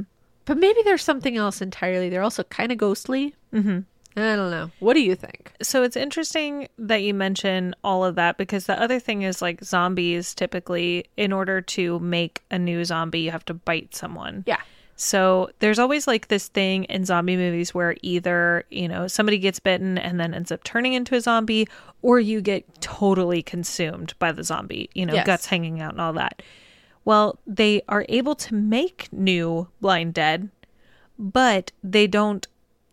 [0.45, 2.09] but maybe there's something else entirely.
[2.09, 3.35] They're also kind of ghostly.
[3.53, 3.79] Mm-hmm.
[4.17, 4.71] i don't know.
[4.79, 5.53] What do you think?
[5.63, 9.65] So it's interesting that you mention all of that because the other thing is like
[9.65, 14.45] zombies typically, in order to make a new zombie, you have to bite someone.
[14.47, 14.61] yeah
[14.97, 19.59] So there's always like this thing in zombie movies where either, you know, somebody gets
[19.59, 21.67] bitten and then ends up turning into a zombie,
[22.03, 25.27] or you get totally consumed by the zombie, you know, Yes.
[25.27, 26.43] guts hanging out and all that.
[27.05, 30.49] Well, they are able to make new blind dead,
[31.19, 32.47] but they don't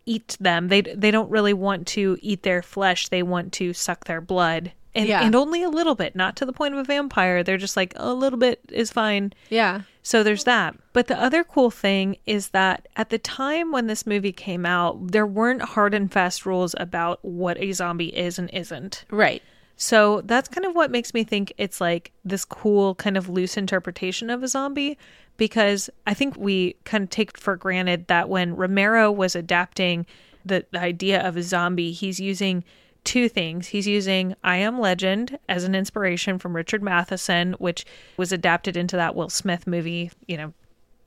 [0.04, 0.68] eat them.
[0.68, 3.08] They they don't really want to eat their flesh.
[3.08, 4.72] They want to suck their blood.
[4.94, 5.24] And, Yeah.
[5.24, 7.42] and only a little bit, not to the point of a vampire.
[7.42, 9.32] They're just like a little bit is fine.
[9.48, 10.74] yeah So there's that.
[10.92, 15.12] But the other cool thing is that at the time when this movie came out,
[15.12, 19.04] there weren't hard and fast rules about what a zombie is and isn't.
[19.10, 19.42] right
[19.76, 23.56] So that's kind of what makes me think it's like this cool, kind of loose
[23.56, 24.98] interpretation of a zombie
[25.36, 30.06] because I think we kind of take for granted that when Romero was adapting
[30.44, 32.64] the, the idea of a zombie, he's using
[33.04, 33.68] two things.
[33.68, 37.84] He's using I Am Legend as an inspiration from Richard Matheson, which
[38.16, 40.52] was adapted into that Will Smith movie, you know,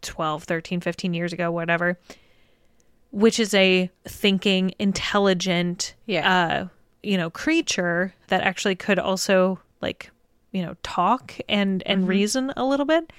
[0.01, 1.97] 12, 13, 15 years ago, whatever,
[3.11, 6.29] which is a thinking, intelligent, Yeah.
[6.29, 6.67] uh,
[7.01, 10.11] you know, creature that actually could also like,
[10.51, 13.11] you know, talk and and reason a little bit.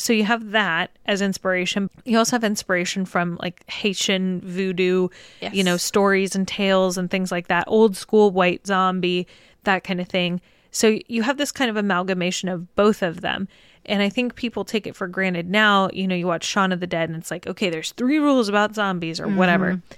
[0.00, 1.90] So you have that as inspiration.
[2.04, 5.08] You also have inspiration from like Haitian voodoo,
[5.40, 5.54] Yes.
[5.54, 9.26] you know, stories and tales and things like that, old school white zombie,
[9.64, 10.40] that kind of thing.
[10.70, 13.48] So you have this kind of amalgamation of both of them.
[13.86, 15.90] And I think people take it for granted now.
[15.92, 18.48] You know, you watch Shaun of the Dead and it's like, okay, there's three rules
[18.48, 19.72] about zombies or whatever.
[19.72, 19.94] Mm-hmm.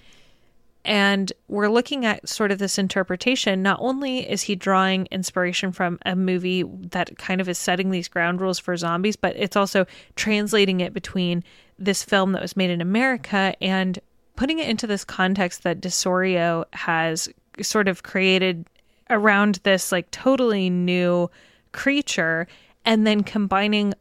[0.85, 3.63] And we're looking at sort of this interpretation.
[3.63, 8.09] Not only is he drawing inspiration from a movie that kind of is setting these
[8.09, 11.45] ground rules for zombies, but it's also translating it between
[11.79, 13.99] this film that was made in America and
[14.37, 17.29] putting it into this context that de Ossorio has
[17.61, 18.67] sort of created
[19.11, 21.31] around this like totally new
[21.73, 22.47] creature
[22.85, 23.95] and then combining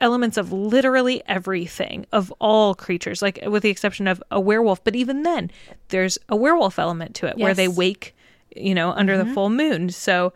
[0.00, 4.82] elements of literally everything of all creatures like with the exception of a werewolf.
[4.84, 5.50] But even then
[5.88, 8.14] there's a werewolf element to it where they wake
[8.56, 9.34] you know under the mm-hmm.
[9.34, 9.90] full moon.
[9.90, 10.32] So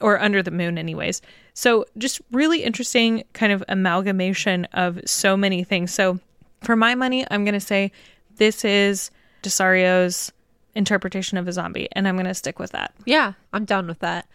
[0.00, 1.22] or under the moon anyways.
[1.54, 5.94] So just really interesting kind of amalgamation of so many things.
[5.94, 6.18] So
[6.64, 7.92] for my money i'm going to say
[8.36, 9.10] this is
[9.42, 10.32] de Ossorio's
[10.74, 12.92] interpretation of a zombie and i'm going to stick with that.
[13.04, 14.26] Yeah, I'm down with that.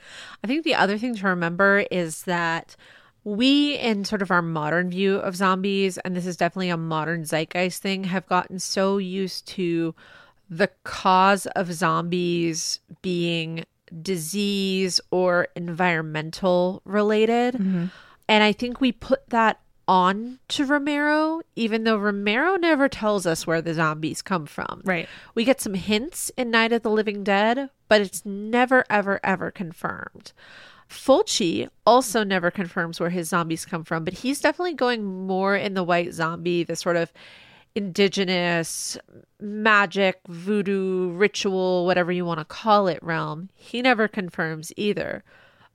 [0.44, 2.78] I think the other thing to remember is that
[3.24, 7.26] we, in sort of our modern view of zombies, and this is definitely a modern
[7.26, 9.94] zeitgeist thing, have gotten so used to
[10.50, 13.66] the cause of zombies being
[14.02, 17.56] disease or environmental related.
[17.56, 17.86] Mm-hmm.
[18.28, 23.48] And I think we put that on to Romero, even though Romero never tells us
[23.48, 24.82] where the zombies come from.
[24.86, 29.20] right We get some hints in Night of the Living Dead, but it's never, ever,
[29.24, 30.32] ever confirmed.
[30.90, 35.76] Fulci also never confirms where his zombies come from, but he's definitely going more in
[35.76, 37.14] the white zombie, the sort of
[37.76, 38.98] indigenous
[39.40, 43.50] magic, voodoo, ritual, whatever you want to call it realm.
[43.54, 45.24] He never confirms either.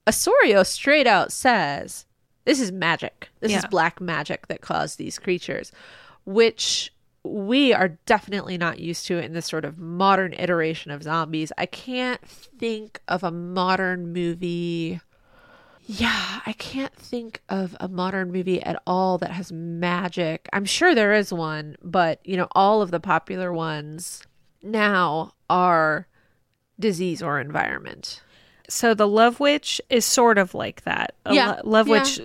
[0.07, 2.07] Ossorio straight out says,
[2.45, 3.29] This is magic.
[3.41, 5.73] This is black magic that caused these creatures,
[6.27, 6.93] which
[7.25, 11.51] we are definitely not used to in this sort of modern iteration of zombies.
[11.57, 15.01] I can't think of a modern movie.
[15.87, 20.49] Yeah, I can't think of a modern movie at all that has magic.
[20.53, 24.23] I'm sure there is one, but you know, all of the popular ones
[24.63, 26.07] now are
[26.79, 28.23] disease or environment.
[28.69, 31.15] So the Love Witch is sort of like that.
[31.27, 31.93] A Yeah, Lo- Love yeah.
[31.93, 32.21] Witch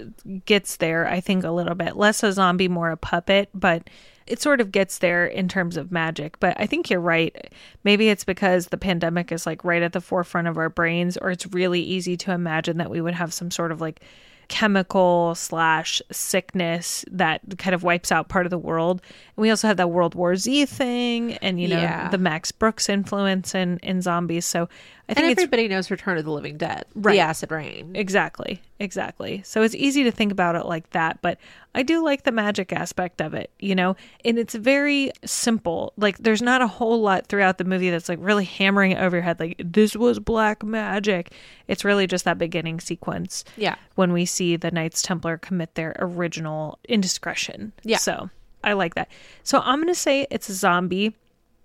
[0.46, 3.90] gets there, I think, a little bit less a zombie, more a puppet, but
[4.26, 6.40] it sort of gets there in terms of magic.
[6.40, 7.52] But I think you're right.
[7.84, 11.32] Maybe it's because the pandemic is like right at the forefront of our brains, or
[11.32, 14.02] it's really easy to imagine that we would have some sort of like
[14.48, 19.02] chemical slash sickness that kind of wipes out part of the world.
[19.36, 22.10] And we also have that World War Z thing, and you know Yeah.
[22.10, 24.46] the Max Brooks influence in in zombies.
[24.46, 24.68] So
[25.10, 27.14] I And think it's everybody knows Return of the Living Dead, Right.
[27.14, 27.96] the acid rain.
[27.96, 28.62] Exactly.
[28.80, 29.42] Exactly.
[29.44, 31.40] So it's easy to think about it like that, but
[31.74, 33.96] I do like the magic aspect of it, you know?
[34.24, 35.94] And it's very simple.
[35.98, 39.16] Like there's not a whole lot throughout the movie that's like really hammering it over
[39.18, 41.34] your head like this was black magic.
[41.68, 43.76] It's really just that beginning sequence Yeah.
[43.96, 47.72] when we see the Knights Templar commit their original indiscretion.
[47.84, 47.98] Yeah.
[47.98, 48.30] So
[48.64, 49.10] I like that.
[49.44, 51.16] So I'm going to say it's a zombie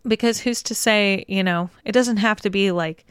[0.09, 3.05] because who's to say, you know, it doesn't have to be like,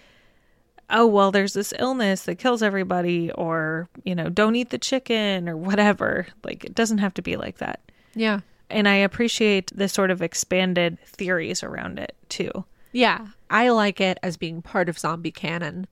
[0.89, 5.49] oh, well, there's this illness that kills everybody or, you know, don't eat the chicken
[5.49, 6.27] or whatever.
[6.43, 7.79] Like it doesn't have to be like that.
[8.15, 8.41] Yeah.
[8.69, 12.65] And I appreciate the sort of expanded theories around it too.
[12.91, 13.27] Yeah.
[13.49, 15.87] I like it as being part of zombie canon.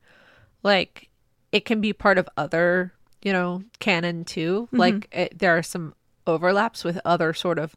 [0.64, 1.10] Like
[1.52, 4.68] it can be part of other, you know, canon too.
[4.68, 4.78] Mm-hmm.
[4.78, 5.94] Like it, there are some
[6.28, 7.76] overlaps with other sort of,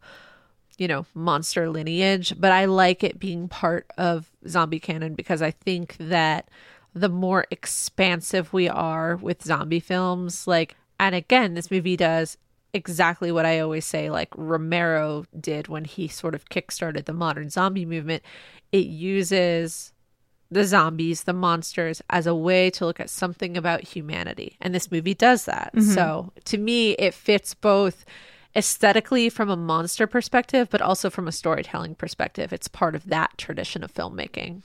[0.76, 5.50] you know, monster lineage, but I like it being part of zombie canon because I
[5.50, 6.48] think that
[6.94, 12.38] the more expansive we are with zombie films, like, and again, this movie does
[12.72, 17.50] exactly what I always say, like Romero did when he sort of kickstarted the modern
[17.50, 18.22] zombie movement.
[18.72, 19.92] It uses
[20.50, 24.56] the zombies, the monsters, as a way to look at something about humanity.
[24.60, 25.72] And this movie does that.
[25.74, 25.92] Mm-hmm.
[25.92, 28.04] So to me, it fits both
[28.54, 32.52] aesthetically from a monster perspective, but also from a storytelling perspective.
[32.52, 34.62] It's part of that tradition of filmmaking.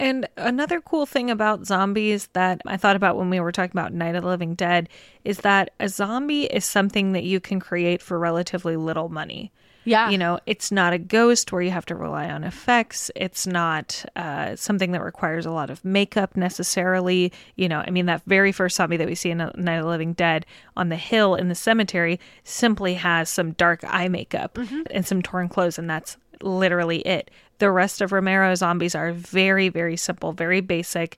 [0.00, 3.92] And another cool thing about zombies that I thought about when we were talking about
[3.92, 4.88] Night of the Living Dead
[5.24, 9.52] is that a zombie is something that you can create for relatively little money.
[9.84, 10.08] Yeah.
[10.08, 13.10] You know, it's not a ghost where you have to rely on effects.
[13.14, 17.30] It's not uh, something that requires a lot of makeup necessarily.
[17.56, 19.90] You know, I mean, that very first zombie that we see in Night of the
[19.90, 20.46] Living Dead
[20.78, 24.58] on the hill in the cemetery simply has some dark eye makeup
[24.90, 27.30] and some torn clothes, and that's literally it.
[27.60, 31.16] The rest of Romero zombies are very, very simple, very basic.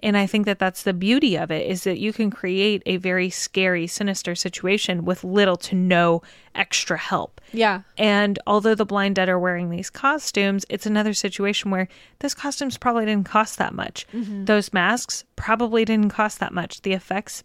[0.00, 2.98] And I think that that's the beauty of it is that you can create a
[2.98, 6.22] very scary, sinister situation with little to no
[6.54, 7.40] extra help.
[7.52, 7.82] Yeah.
[7.96, 11.88] And although the blind dead are wearing these costumes, it's another situation where
[12.20, 14.06] those costumes probably didn't cost that much.
[14.14, 14.44] Mm-hmm.
[14.44, 16.82] Those masks probably didn't cost that much.
[16.82, 17.42] The effects,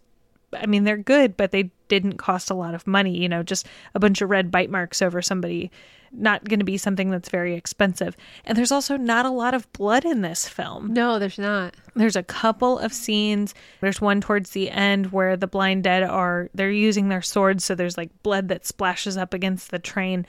[0.52, 3.18] I mean, they're good, but they didn't cost a lot of money.
[3.18, 5.72] You know, just a bunch of red bite marks over somebody,
[6.16, 8.16] not going to be something that's very expensive.
[8.44, 10.92] And there's also not a lot of blood in this film.
[10.92, 11.74] No, there's not.
[11.94, 13.54] There's a couple of scenes.
[13.80, 17.74] There's one towards the end where the blind dead are they're using their swords, so
[17.74, 20.26] there's like blood that splashes up against the train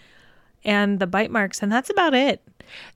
[0.63, 2.41] and the bite marks, and that's about it.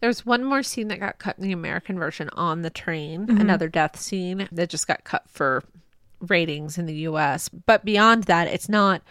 [0.01, 3.39] There's one more scene that got cut in the American version on the train, mm-hmm.
[3.39, 5.63] another death scene that just got cut for
[6.19, 7.49] ratings in the US.
[7.49, 9.01] But beyond that, it's not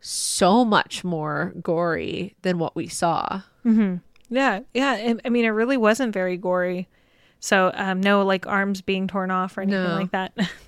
[0.00, 3.42] so much more gory than what we saw.
[3.64, 4.90] Yeah, yeah.
[4.92, 6.88] I- I mean, it really wasn't very gory.
[7.40, 9.94] So, um, no like arms being torn off or anything No.
[9.96, 10.32] like that.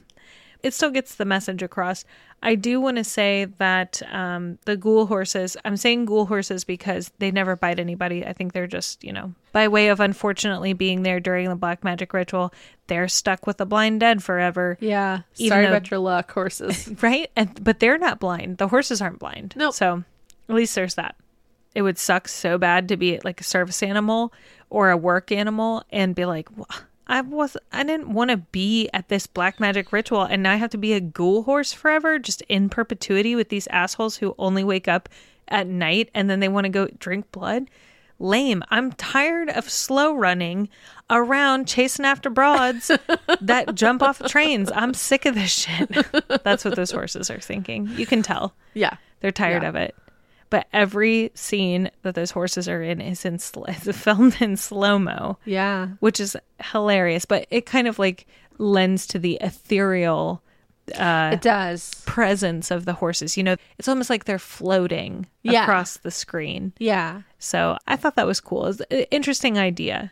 [0.62, 2.04] it still gets the message across.
[2.42, 7.10] I do want to say that um, the ghoul horses, I'm saying ghoul horses because
[7.18, 8.24] they never bite anybody.
[8.24, 11.82] I think they're just, you know, by way of unfortunately being there during the black
[11.82, 12.52] magic ritual,
[12.86, 14.78] they're stuck with the blind dead forever.
[14.80, 15.22] Yeah.
[15.34, 16.88] Sorry though- about your luck, horses.
[17.02, 17.28] Right?
[17.34, 18.58] And but they're not blind.
[18.58, 19.54] The horses aren't blind.
[19.56, 19.74] Nope.
[19.74, 20.04] So
[20.48, 21.16] at least there's that.
[21.74, 24.32] It would suck so bad to be like a service animal
[24.70, 26.66] or a work animal and be like, "Wha-
[27.08, 30.56] I was I didn't want to be at this black magic ritual and now I
[30.56, 34.62] have to be a ghoul horse forever just in perpetuity with these assholes who only
[34.64, 35.08] wake up
[35.48, 37.70] at night and then they want to go drink blood.
[38.20, 38.64] Lame.
[38.68, 40.68] I'm tired of slow running
[41.08, 42.90] around chasing after broads
[43.40, 44.70] that jump off trains.
[44.74, 45.88] I'm sick of this shit.
[46.42, 47.86] That's what those horses are thinking.
[47.96, 48.54] You can tell.
[48.74, 48.96] yeah.
[49.20, 49.68] They're tired Yeah.
[49.70, 49.94] of it.
[50.50, 54.98] But every scene that those horses are in is in sl- is filmed in slow
[54.98, 55.88] mo, Yeah.
[56.00, 56.36] which is
[56.72, 57.24] hilarious.
[57.24, 58.26] But it kind of like
[58.58, 60.42] lends to the ethereal
[60.98, 62.02] uh, It does.
[62.06, 63.36] presence of the horses.
[63.36, 65.64] You know, it's almost like they're floating Yeah.
[65.64, 66.72] across the screen.
[66.78, 67.22] Yeah.
[67.38, 68.66] So I thought that was cool.
[68.68, 70.10] It's an interesting idea.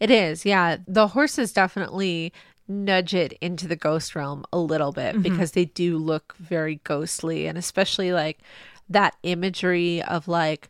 [0.00, 0.78] It is, yeah.
[0.88, 2.32] The horses definitely
[2.68, 7.46] nudge it into the ghost realm a little bit because they do look very ghostly
[7.46, 8.38] and especially like
[8.88, 10.68] that imagery of like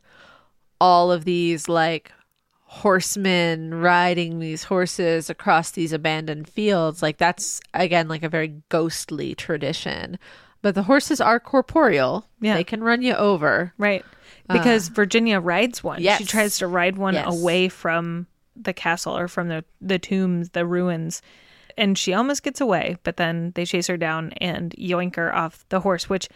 [0.80, 2.12] all of these like
[2.68, 9.34] horsemen riding these horses across these abandoned fields like that's again like a very ghostly
[9.34, 10.18] tradition
[10.62, 12.54] but the horses are corporeal Yeah.
[12.54, 14.04] they can run you over Right.
[14.48, 16.00] Because Virginia rides one.
[16.00, 17.26] She Uh, tries to ride one Yes.
[17.26, 21.20] away from the castle or from the, the tombs, the ruins.
[21.76, 25.64] And she almost gets away, but then they chase her down and yoink her off
[25.68, 26.28] the horse, which,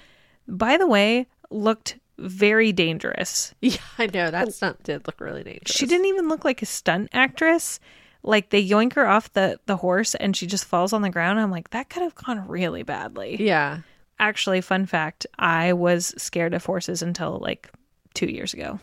[0.49, 3.55] by the way, looked very dangerous.
[3.61, 6.66] yeah i know that stunt did look really dangerous She didn't even look like a
[6.66, 7.80] stunt actress.
[8.22, 11.40] Like they yoink her off the, the horse and she just falls on the ground.
[11.40, 13.36] I'm like, that could have gone really badly.
[13.42, 13.78] yeah
[14.18, 17.70] Actually, fun fact I was scared of horses until like
[18.12, 18.78] two years ago.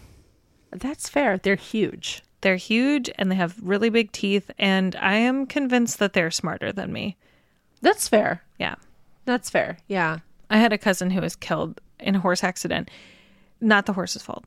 [0.72, 5.45] that's fair they're huge They're huge and they have really big teeth, and I am
[5.45, 7.18] convinced that they're smarter than me.
[7.82, 8.41] That's fair.
[8.57, 8.76] Yeah.
[9.26, 9.78] That's fair.
[9.88, 10.20] Yeah.
[10.50, 12.89] I had a cousin who was killed in a horse accident.
[13.60, 14.45] Not the horse's fault,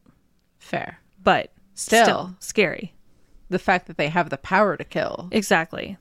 [0.59, 1.01] Fair.
[1.22, 2.36] but Still.
[2.38, 2.94] scary.
[3.48, 5.28] The fact that they have the power to kill.
[5.32, 5.96] Exactly.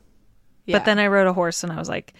[0.66, 0.78] Yeah.
[0.78, 2.14] But then I rode a horse and I was like,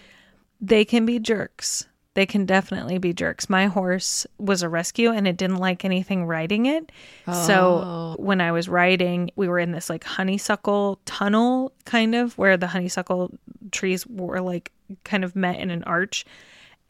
[0.60, 1.86] they can be jerks.
[2.14, 3.48] They can definitely be jerks.
[3.48, 6.90] My horse was a rescue and it didn't like anything riding it.
[7.26, 8.16] So oh.
[8.18, 12.66] when I was riding, we were in this like honeysuckle tunnel kind of where the
[12.66, 13.38] honeysuckle
[13.70, 14.72] trees were like
[15.04, 16.24] kind of met in an arch.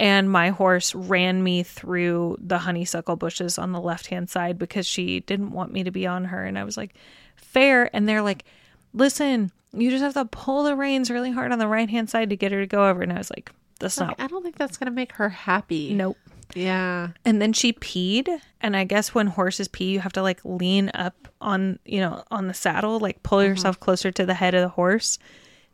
[0.01, 4.87] And my horse ran me through the honeysuckle bushes on the left hand side because
[4.87, 6.43] she didn't want me to be on her.
[6.43, 6.95] And I was like,
[7.37, 7.95] fair.
[7.95, 8.47] And they're like,
[8.95, 12.31] listen, you just have to pull the reins really hard on the right hand side
[12.31, 13.03] to get her to go over.
[13.03, 15.93] And I was like, that's not, I don't think that's going to make her happy.
[15.93, 16.17] nope.
[16.55, 17.09] Yeah.
[17.27, 18.27] And then she peed.
[18.63, 22.25] And I guess when horses pee, you have to like lean up on, you know,
[22.31, 23.51] on the saddle, like pull mm-hmm.
[23.51, 25.19] yourself closer to the head of the horse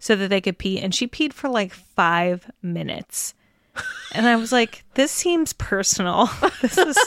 [0.00, 0.80] so that they could pee.
[0.80, 3.34] And she peed for like five minutes.
[4.12, 6.30] And I was like, this seems personal.
[6.62, 6.98] this is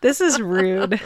[0.00, 1.00] this is rude.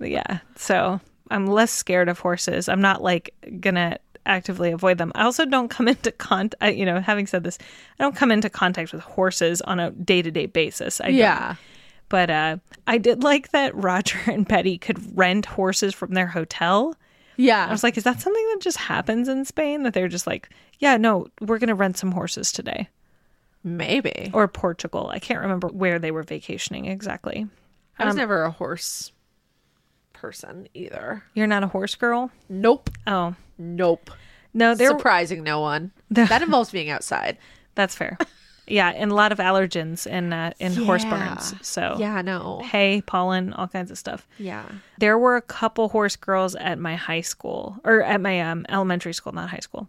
[0.00, 0.40] Yeah.
[0.56, 1.00] So
[1.30, 2.68] I'm less scared of horses.
[2.68, 5.12] I'm not like gonna actively avoid them.
[5.14, 7.58] I also don't come into contact, you know, having said this,
[7.98, 11.00] I don't come into contact with horses on a day to day basis.
[11.00, 11.14] I don't.
[11.14, 11.54] Yeah.
[12.08, 12.56] But uh,
[12.86, 16.94] I did like that Roger and Betty could rent horses from their hotel.
[17.36, 17.66] Yeah.
[17.66, 19.84] I was like, is that something that just happens in Spain?
[19.84, 22.88] That they're just like, yeah, no, we're going to rent some horses today.
[23.64, 24.30] Maybe.
[24.34, 25.08] Or Portugal.
[25.12, 27.46] I can't remember where they were vacationing exactly.
[27.98, 29.12] I Um, was never a horse
[30.12, 31.22] person either.
[31.34, 32.30] You're not a horse girl?
[32.48, 32.90] Nope.
[33.06, 34.10] Oh, Nope.
[34.54, 34.88] no, there.
[34.88, 35.92] Surprising no one.
[36.10, 37.38] That involves being outside.
[37.74, 38.18] That's fair.
[38.66, 41.54] Yeah, and a lot of allergens in uh, in horse barns.
[41.66, 42.60] So Yeah, no.
[42.64, 44.26] hay, pollen, all kinds of stuff.
[44.38, 44.64] Yeah.
[44.98, 49.14] There were a couple horse girls at my high school or at my um, elementary
[49.14, 49.88] school, not high school.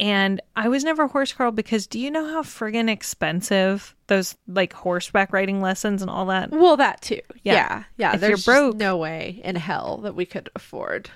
[0.00, 4.34] And I was never a horse girl because do you know how friggin' expensive those
[4.48, 6.50] like horseback riding lessons and all that?
[6.50, 7.20] Well, that too.
[7.42, 7.52] Yeah.
[7.52, 7.84] Yeah.
[7.98, 8.14] Yeah.
[8.14, 11.10] If There's you're broke- no way in hell that we could afford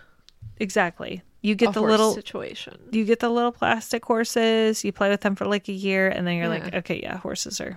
[0.59, 1.23] Exactly.
[1.41, 2.79] You get the little situation.
[2.93, 6.27] you get the little plastic horses, you play with them for like a year and
[6.27, 7.77] then you're like, okay, yeah, horses are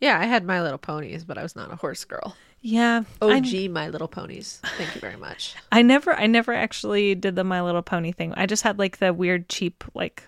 [0.00, 2.34] Yeah, I had My Little Ponies, but I was not a horse girl.
[2.62, 3.04] Yeah.
[3.22, 4.60] OG I, My Little Ponies.
[4.76, 5.54] Thank you very much.
[5.72, 8.34] I never I never actually did the My Little Pony thing.
[8.36, 10.24] I just had like the weird cheap like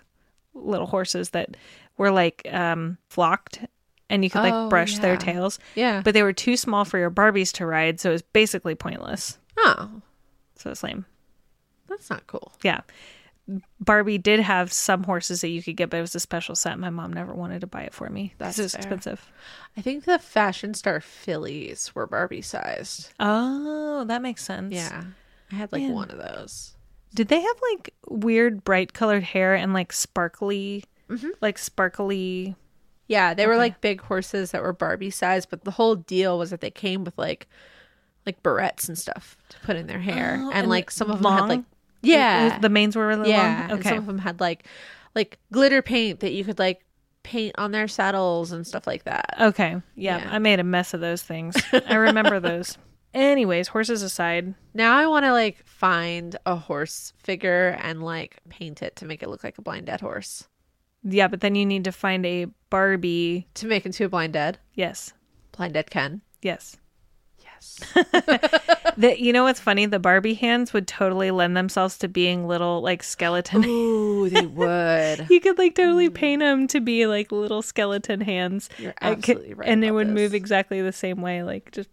[0.55, 1.57] little horses that
[1.97, 3.61] were like um flocked
[4.11, 5.19] and you could like Oh, brush their yeah.
[5.19, 5.59] tails.
[5.75, 6.03] Yeah.
[6.05, 9.39] But they were too small for your Barbies to ride, so it was basically pointless.
[9.59, 10.03] oh,
[10.57, 11.07] So it's lame.
[11.89, 12.53] that's not cool.
[12.63, 12.81] Yeah.
[13.81, 16.79] Barbie did have some horses that you could get, but it was a special set.
[16.79, 18.35] My mom never wanted to buy it for me.
[18.39, 18.79] That's That's it was fair.
[18.81, 19.33] expensive.
[19.77, 23.11] I think the Fashion Star Fillies were Barbie sized.
[23.19, 24.73] Oh, that makes sense.
[24.75, 25.05] Yeah.
[25.51, 25.93] I had like Man.
[25.93, 26.75] one of those.
[27.15, 31.29] Did they have like weird bright colored hair and like sparkly, Mm-hmm.
[31.43, 32.57] like sparkly?
[33.09, 36.51] Yeah, they were like big horses that were Barbie size, but the whole deal was
[36.51, 37.47] that they came with like
[38.25, 41.17] like barrettes and stuff to put in their hair, Oh, and, and like some of
[41.19, 41.39] them long?
[41.39, 41.65] had like
[42.03, 43.71] yeah, the manes were really yeah, long.
[43.71, 44.65] and Okay, some of them had like
[45.15, 46.85] like glitter paint that you could like
[47.25, 49.35] paint on their saddles and stuff like that.
[49.41, 50.29] okay, yeah, Yeah.
[50.33, 51.55] I made a mess of those things.
[51.87, 52.79] I remember those.
[53.15, 58.83] Anyways, horses aside, Now I want to like find a horse figure and like paint
[58.83, 60.45] it to make it look like a blind dead horse
[61.05, 63.49] yeah, but then you need to find a Barbie.
[63.55, 65.13] to make into a blind dead Yes,
[65.57, 66.23] blind dead Ken.
[66.41, 66.77] yes.
[67.39, 67.81] Yes.
[68.97, 69.87] The, you know what's funny?
[69.87, 73.65] The Barbie hands would totally lend themselves to being little like skeleton.
[73.67, 75.29] Ooh, they would.
[75.31, 78.69] you could like totally paint them to be like little skeleton hands.
[78.79, 79.67] You're could- absolutely right.
[79.69, 81.89] and they would move exactly the same way, like just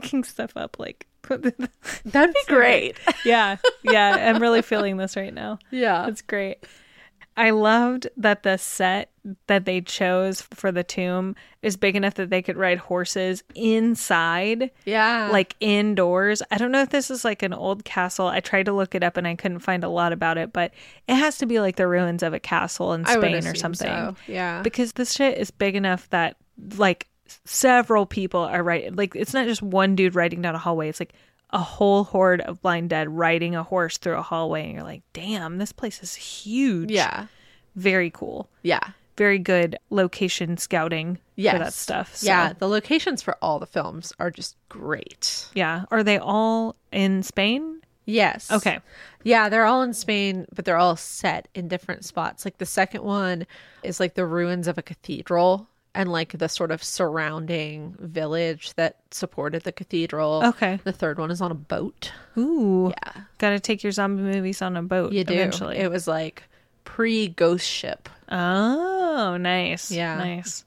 [0.00, 0.78] picking stuff up.
[0.78, 2.96] Like, That'd be great.
[3.24, 4.30] yeah, yeah.
[4.34, 5.58] I'm really feeling this right now.
[5.70, 6.06] Yeah.
[6.06, 6.64] It's great.
[7.38, 9.10] I loved that the set
[9.46, 14.70] that they chose for the tomb is big enough that they could ride horses inside,
[14.86, 15.28] Yeah.
[15.30, 16.42] like indoors.
[16.50, 18.26] I don't know if this is like an old castle.
[18.26, 20.72] I tried to look it up and I couldn't find a lot about it, but
[21.08, 23.86] it has to be like the ruins of a castle in Spain or something.
[23.88, 24.16] so.
[24.26, 24.62] Yeah.
[24.62, 26.36] Because this shit is big enough that
[26.78, 27.06] like
[27.44, 28.94] several people are riding.
[28.96, 30.88] Like it's not just one dude riding down a hallway.
[30.88, 31.12] It's like
[31.50, 35.02] a whole horde of blind dead riding a horse through a hallway, and you're like,
[35.12, 36.90] damn, this place is huge.
[36.90, 37.26] yeah.
[37.76, 38.48] very cool.
[38.62, 38.80] Yeah.
[39.16, 41.52] Very good location scouting Yes.
[41.52, 42.16] for that stuff.
[42.16, 42.52] So, Yeah.
[42.58, 45.46] The locations for all the films are just great.
[45.54, 45.84] yeah.
[45.90, 47.80] Are they all in Spain?
[48.06, 48.50] Yes.
[48.52, 48.78] Okay.
[49.24, 52.44] Yeah, they're all in Spain, but they're all set in different spots.
[52.44, 53.46] Like the second one
[53.82, 58.96] is like the ruins of a cathedral and like the sort of surrounding village that
[59.10, 60.42] supported the cathedral.
[60.44, 60.78] Okay.
[60.84, 62.12] The third one is on a boat.
[62.38, 62.90] Ooh.
[62.90, 63.22] Yeah.
[63.38, 65.34] Got to take your zombie movies on a boat You do.
[65.34, 65.78] eventually.
[65.78, 66.44] It was like
[66.84, 68.08] pre ghost ship.
[68.30, 69.90] Oh, nice.
[69.90, 70.16] Yeah.
[70.18, 70.64] Nice.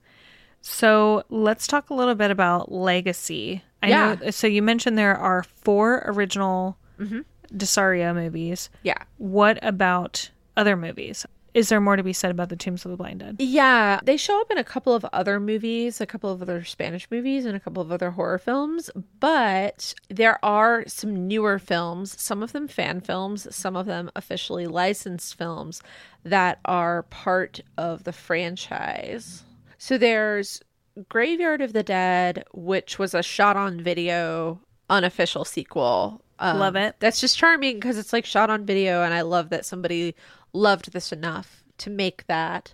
[0.62, 3.64] So let's talk a little bit about legacy.
[3.82, 4.16] I Yeah.
[4.22, 7.20] know so you mentioned there are four original Mm-hmm.
[7.56, 8.70] de Ossorio movies.
[8.84, 8.98] Yeah.
[9.20, 11.26] What about other movies?
[11.54, 13.38] Is there more to be said about the Tombs of the Blind Dead?
[13.40, 17.10] Yeah, they show up in a couple of other movies, a couple of other Spanish
[17.10, 18.90] movies, and a couple of other horror films.
[19.20, 24.68] But there are some newer films, some of them fan films, some of them officially
[24.68, 25.82] licensed films
[26.24, 29.44] that are part of the franchise.
[29.78, 30.62] So there's
[31.08, 36.22] Graveyard of the Dead, which was a shot on video unofficial sequel.
[36.40, 36.96] Um, Love it.
[37.00, 40.16] That's just charming because it's like shot on video, and I love that somebody
[40.54, 42.74] loved this enough to make that.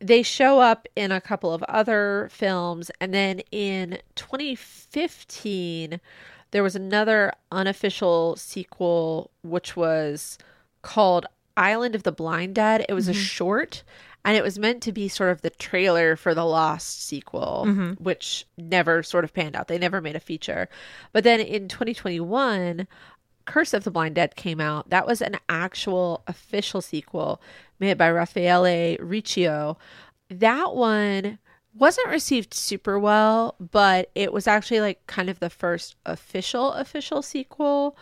[0.00, 6.00] They show up in a couple of other films, and then in 2015,
[6.50, 10.38] there was another unofficial sequel, which was
[10.82, 12.86] called Island of the Blind Dead.
[12.88, 13.20] It was a mm-hmm.
[13.20, 13.82] short,
[14.24, 17.92] and it was meant to be sort of the trailer for the Lost sequel, mm-hmm.
[18.02, 19.68] which never sort of panned out.
[19.68, 20.68] They never made a feature.
[21.12, 22.86] But then in 2021,
[23.48, 27.40] Curse of the Blind Dead came out, that was an actual official sequel
[27.80, 29.76] made by Raffaele Picchio.
[30.28, 31.38] That one
[31.74, 37.22] wasn't received super well, but it was actually like kind of the first official official
[37.22, 37.96] sequel.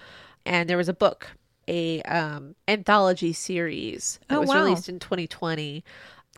[0.45, 1.29] And there was a book,
[1.69, 4.65] a um, anthology series that Oh, was wow.
[4.65, 5.85] released in 2020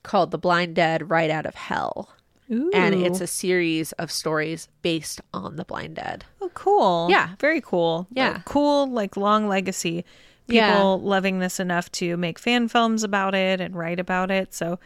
[0.02, 2.10] called The Blind Dead Right Out of Hell.
[2.50, 2.70] Ooh.
[2.72, 6.24] And it's a series of stories based on the blind dead.
[6.58, 7.06] Cool.
[7.08, 7.30] Yeah.
[7.38, 8.08] Very cool.
[8.10, 8.30] Yeah.
[8.32, 10.04] Like, cool, like long legacy.
[10.48, 10.82] People Yeah.
[10.82, 14.52] loving this enough to make fan films about it and write about it.
[14.52, 14.80] So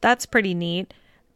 [0.00, 0.94] that's pretty neat.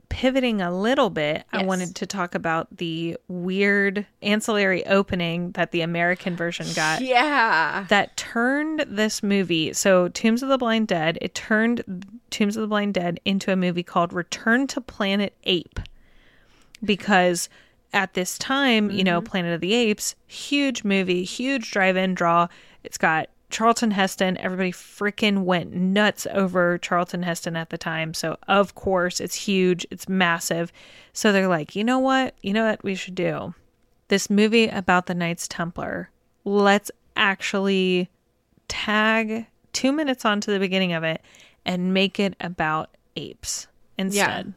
[0.08, 5.80] Pivoting a little bit, I wanted to talk about the weird ancillary opening that the
[5.82, 7.00] American version got.
[7.02, 7.84] Yeah.
[7.88, 11.82] that turned this movie so tombs of the blind dead it turned
[12.30, 15.80] tombs of the blind dead into a movie called return to planet ape
[16.84, 17.48] because
[17.94, 19.30] at this time you know mm-hmm.
[19.30, 22.48] planet of the apes huge movie huge drive-in draw.
[22.84, 24.38] It's got charlton heston.
[24.38, 28.14] Everybody freaking went nuts over charlton heston at the time.
[28.14, 29.86] So of course it's huge.
[29.90, 30.72] It's massive.
[31.12, 32.34] So they're like you know what?
[32.42, 33.54] You know what we should do?
[34.08, 36.10] This movie about the Knights Templar,
[36.44, 38.10] let's actually
[38.68, 41.22] tag two minutes onto the beginning of it
[41.64, 44.46] and make it about apes instead.
[44.46, 44.52] Yeah.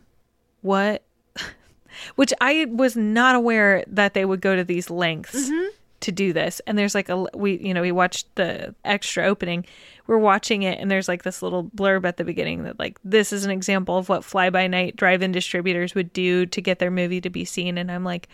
[0.62, 1.05] What?
[2.16, 5.68] Which I was not aware that they would go to these lengths mm-hmm.
[6.02, 6.62] to do this.
[6.68, 9.66] And there's like a we you know we watched the extra opening.
[10.08, 13.34] We're watching it and there's like this little blurb at the beginning that like this
[13.34, 16.92] is an example of what fly by night drive-in distributors would do to get their
[16.92, 17.78] movie to be seen.
[17.78, 18.30] And I'm like,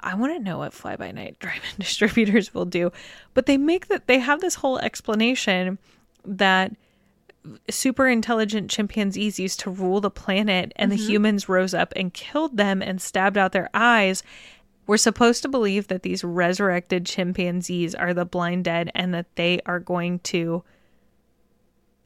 [0.00, 2.92] I want to know what fly by night drive-in distributors will do.
[3.32, 5.78] But they make that they have this whole explanation
[6.24, 6.72] that
[7.70, 11.10] super intelligent chimpanzees used to rule the planet and the mm-hmm.
[11.10, 14.22] humans rose up and killed them and stabbed out their eyes.
[14.86, 19.60] We're supposed to believe that these resurrected chimpanzees are the blind dead and that they
[19.66, 20.62] are going to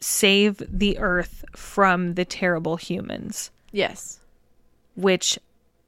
[0.00, 4.20] save the earth from the terrible humans Yes.
[4.94, 5.38] which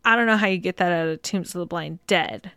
[0.05, 2.51] I don't know how you get that out of Tombs of the Blind Dead,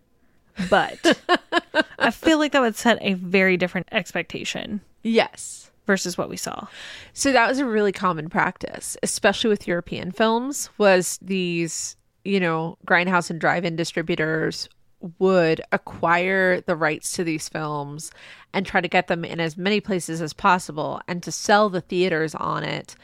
[0.70, 1.20] but
[2.00, 5.63] I feel like that would set a very different expectation Yes.
[5.86, 6.68] Versus what we saw.
[7.14, 12.78] So that was a really common practice, especially with European films, was these, you know,
[12.86, 14.70] grindhouse and drive-in distributors
[15.20, 18.12] would acquire the rights to these films
[18.54, 21.82] and try to get them in as many places as possible and to sell the
[21.82, 22.96] theaters on it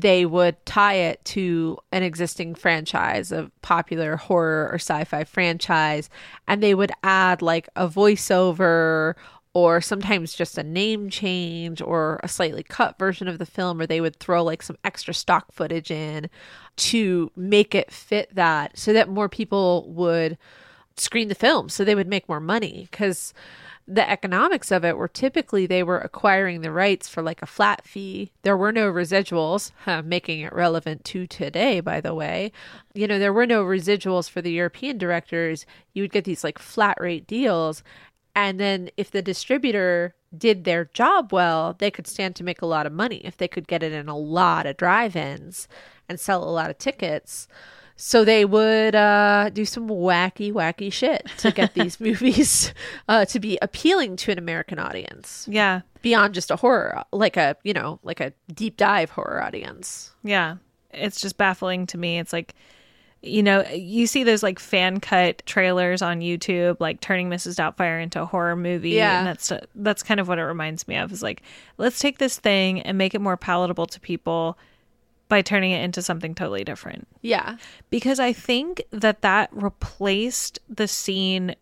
[0.00, 6.10] they would tie it to an existing franchise a popular horror or sci-fi franchise
[6.48, 9.14] and they would add like a voiceover
[9.54, 13.86] or sometimes just a name change or a slightly cut version of the film or
[13.86, 16.28] they would throw like some extra stock footage in
[16.76, 20.36] to make it fit that so that more people would
[20.96, 23.32] screen the film so they would make more money because
[23.86, 27.84] the economics of it were typically they were acquiring the rights for like a flat
[27.84, 28.32] fee.
[28.42, 32.50] There were no residuals, huh, making it relevant to today, by the way.
[32.94, 35.66] You know, there were no residuals for the European directors.
[35.92, 37.82] You would get these like flat rate deals.
[38.34, 42.66] And then if the distributor did their job well, they could stand to make a
[42.66, 45.68] lot of money if they could get it in a lot of drive ins
[46.08, 47.46] and sell a lot of tickets.
[47.96, 52.74] So they would uh, do some wacky, wacky shit to get these movies
[53.08, 55.82] uh, to be appealing to an American audience Yeah.
[56.02, 60.12] beyond just a horror, like a you know, like a deep dive horror audience.
[60.24, 60.56] Yeah.
[60.90, 62.18] It's just baffling to me.
[62.18, 62.54] It's like,
[63.24, 67.56] you know, you see those like fan cut trailers on YouTube, like turning Mrs.
[67.56, 68.90] Doubtfire into a horror movie.
[68.90, 69.18] Yeah.
[69.18, 71.12] And that's uh, that's kind of what it reminds me of.
[71.12, 71.42] Is like,
[71.78, 74.58] let's take this thing and make it more palatable to people
[75.28, 77.08] by turning it into something totally different.
[77.22, 77.56] Yeah,
[77.90, 81.54] because I think that that replaced the scene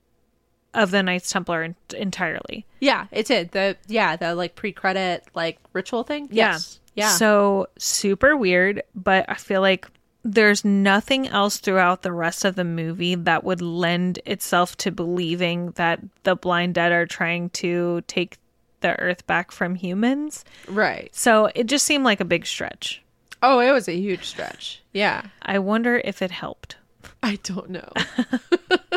[0.75, 2.67] of the Knights Templar en- entirely.
[2.81, 3.53] yeah, it did.
[3.53, 6.29] The yeah, the like pre credit like ritual thing.
[6.31, 6.81] Yes.
[6.95, 7.11] Yeah.
[7.11, 9.87] So super weird, but I feel like
[10.25, 15.73] there's nothing else throughout the rest of the movie that would lend itself to believing
[15.73, 18.39] that the blind dead are trying to take
[18.81, 20.45] the earth back from humans.
[20.69, 21.15] right.
[21.15, 23.03] So it just seemed like a big stretch.
[23.43, 24.83] Oh, it was a huge stretch.
[24.93, 25.23] Yeah.
[25.43, 26.77] I wonder if it helped.
[27.23, 27.91] I don't know.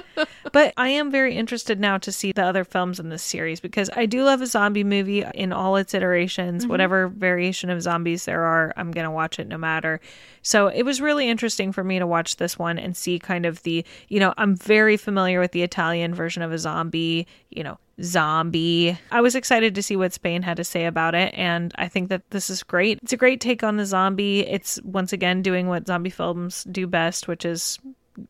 [0.55, 3.89] But I am very interested now to see the other films in this series because
[3.93, 6.63] I do love a zombie movie in all its iterations.
[6.63, 6.71] Mm-hmm.
[6.71, 9.99] Whatever variation of zombies there are, I'm going to watch it no matter.
[10.43, 13.63] So it was really interesting for me to watch this one and see kind of
[13.63, 17.77] the, you know, I'm very familiar with the Italian version of a zombie, you know,
[18.01, 18.97] zombie.
[19.11, 22.07] I was excited to see what Spain had to say about it and I think
[22.07, 22.99] that this is great.
[23.03, 24.47] It's a great take on the zombie.
[24.47, 27.77] It's once again doing what zombie films do best, which is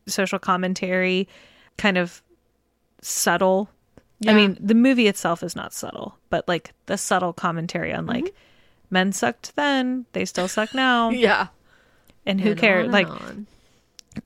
[0.08, 1.28] social commentary,
[1.76, 2.22] kind of
[3.02, 3.68] subtle
[4.26, 8.24] I mean, the movie itself is not subtle, but like the subtle commentary on like
[8.24, 8.34] mm-hmm.
[8.90, 11.48] men sucked then, they still suck now, Yeah.
[12.24, 12.88] and who And cares?
[12.90, 13.46] Like on.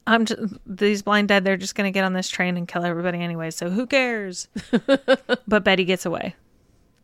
[0.07, 1.43] I'm just these blind dead.
[1.43, 3.51] They're just gonna get on this train and kill everybody anyway.
[3.51, 4.47] So who cares?
[5.49, 6.37] but Betty gets away.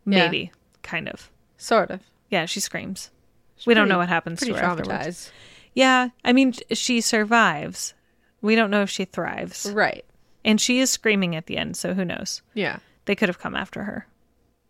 [0.05, 0.25] Yeah.
[0.25, 0.51] Maybe,
[0.83, 1.29] kind of.
[1.57, 1.99] sort of.
[2.29, 3.11] Yeah, she screams.
[3.65, 4.89] we don't know what happens Pretty to her afterwards.
[4.89, 5.31] traumatized.
[5.73, 7.93] Yeah, I mean, she survives.
[8.41, 10.05] We don't know if she thrives, Right.
[10.47, 11.77] And she is screaming at the end.
[11.77, 12.41] So who knows?
[12.55, 12.79] Yeah.
[13.05, 14.07] They could have come after her,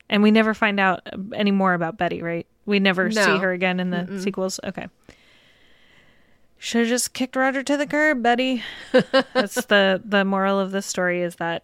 [0.10, 2.22] and we never find out uh, any more about Betty.
[2.22, 2.46] Right?
[2.66, 4.60] We never see her again in the sequels.
[4.64, 4.88] Okay.
[6.60, 8.64] Should have just kicked Roger to the curb, Betty.
[8.92, 11.64] That's the the moral of the story is that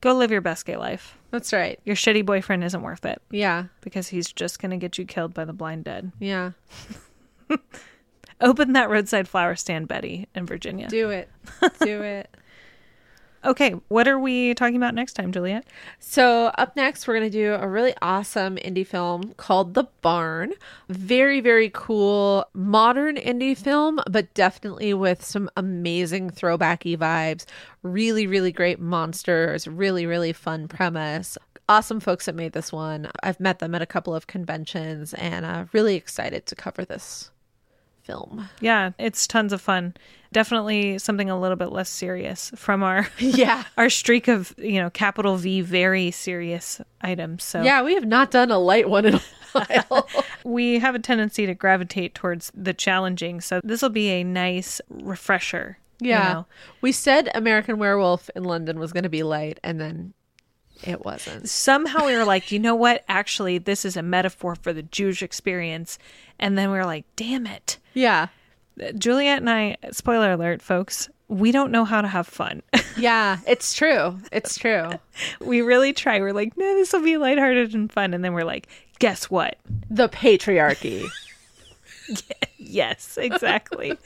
[0.00, 1.18] go live your best gay life.
[1.30, 1.80] That's right.
[1.84, 3.64] Your shitty boyfriend isn't worth it Yeah.
[3.80, 6.12] because he's just gonna get you killed by the blind dead.
[6.20, 6.52] Yeah.
[8.40, 10.88] Open that roadside flower stand, Betty, in Virginia.
[10.88, 11.28] Do it.
[11.80, 12.28] Do it.
[13.44, 15.66] Okay, what are we talking about next time, Juliet?
[15.98, 20.54] So, up next, we're going to do a really awesome indie film called The Barn.
[20.88, 27.44] Very, very cool modern indie film, but definitely with some amazing throwbacky vibes.
[27.82, 29.68] Really, really great monsters.
[29.68, 31.36] Really, really fun premise.
[31.68, 33.10] Awesome folks that made this one.
[33.22, 37.30] I've met them at a couple of conventions and uh, really excited to cover this
[38.04, 38.48] film.
[38.60, 39.94] Yeah, it's tons of fun.
[40.32, 43.64] Definitely something a little bit less serious from our Yeah.
[43.78, 47.44] our streak of you know capital V very serious items.
[47.44, 50.08] So Yeah, we have not done a light one in a while.
[50.44, 53.40] we have a tendency to gravitate towards the challenging.
[53.40, 55.78] So this will be a nice refresher.
[56.00, 56.32] you Yeah.
[56.32, 56.46] know.
[56.80, 60.14] We said American Werewolf in London was going to be light, and then
[60.82, 61.48] it wasn't.
[61.48, 63.04] Somehow we were like, you know what?
[63.08, 65.98] Actually, this is a metaphor for the Jewish experience.
[66.38, 67.78] And then we were like, damn it.
[67.94, 68.28] Yeah.
[68.98, 72.62] Juliet and I, spoiler alert, folks, we don't know how to have fun.
[72.96, 74.20] Yeah, it's true.
[74.30, 74.88] It's true.
[75.40, 76.20] we really try.
[76.20, 78.14] We're like, no, this will be lighthearted and fun.
[78.14, 78.68] And then we're like,
[79.00, 79.58] guess what?
[79.90, 81.04] The patriarchy.
[82.58, 83.96] Yes, exactly.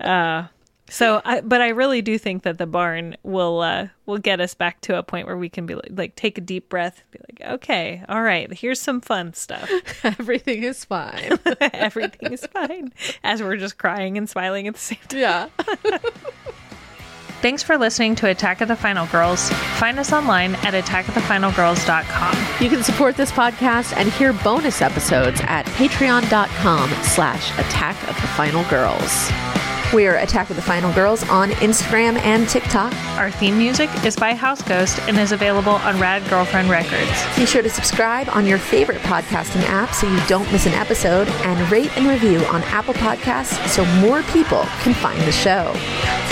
[0.00, 0.46] uh,
[0.88, 4.54] so, I, but I really do think that the barn will uh, will get us
[4.54, 7.18] back to a point where we can be like, like take a deep breath, be
[7.28, 9.70] like, okay, all right, here's some fun stuff.
[10.04, 11.38] Everything is fine.
[11.60, 15.20] Everything is fine as we're just crying and smiling at the same time.
[15.20, 15.48] Yeah.
[17.40, 19.50] Thanks for listening to Attack of the Final Girls.
[19.78, 22.64] Find us online at attackofthefinalgirls.com.
[22.64, 28.28] You can support this podcast and hear bonus episodes at patreon.com slash attack of the
[28.28, 29.30] final girls.
[29.94, 32.92] We're Attack of the Final Girls on Instagram and TikTok.
[33.16, 37.12] Our theme music is by Houseghost and is available on Rad Girlfriend Records.
[37.36, 41.28] Be sure to subscribe on your favorite podcasting app so you don't miss an episode
[41.28, 45.72] and rate and review on Apple Podcasts so more people can find the show.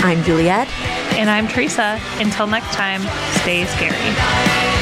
[0.03, 0.67] I'm Juliet.
[1.13, 2.01] And I'm Theresa.
[2.15, 2.99] Until next time,
[3.43, 4.72] stay scary.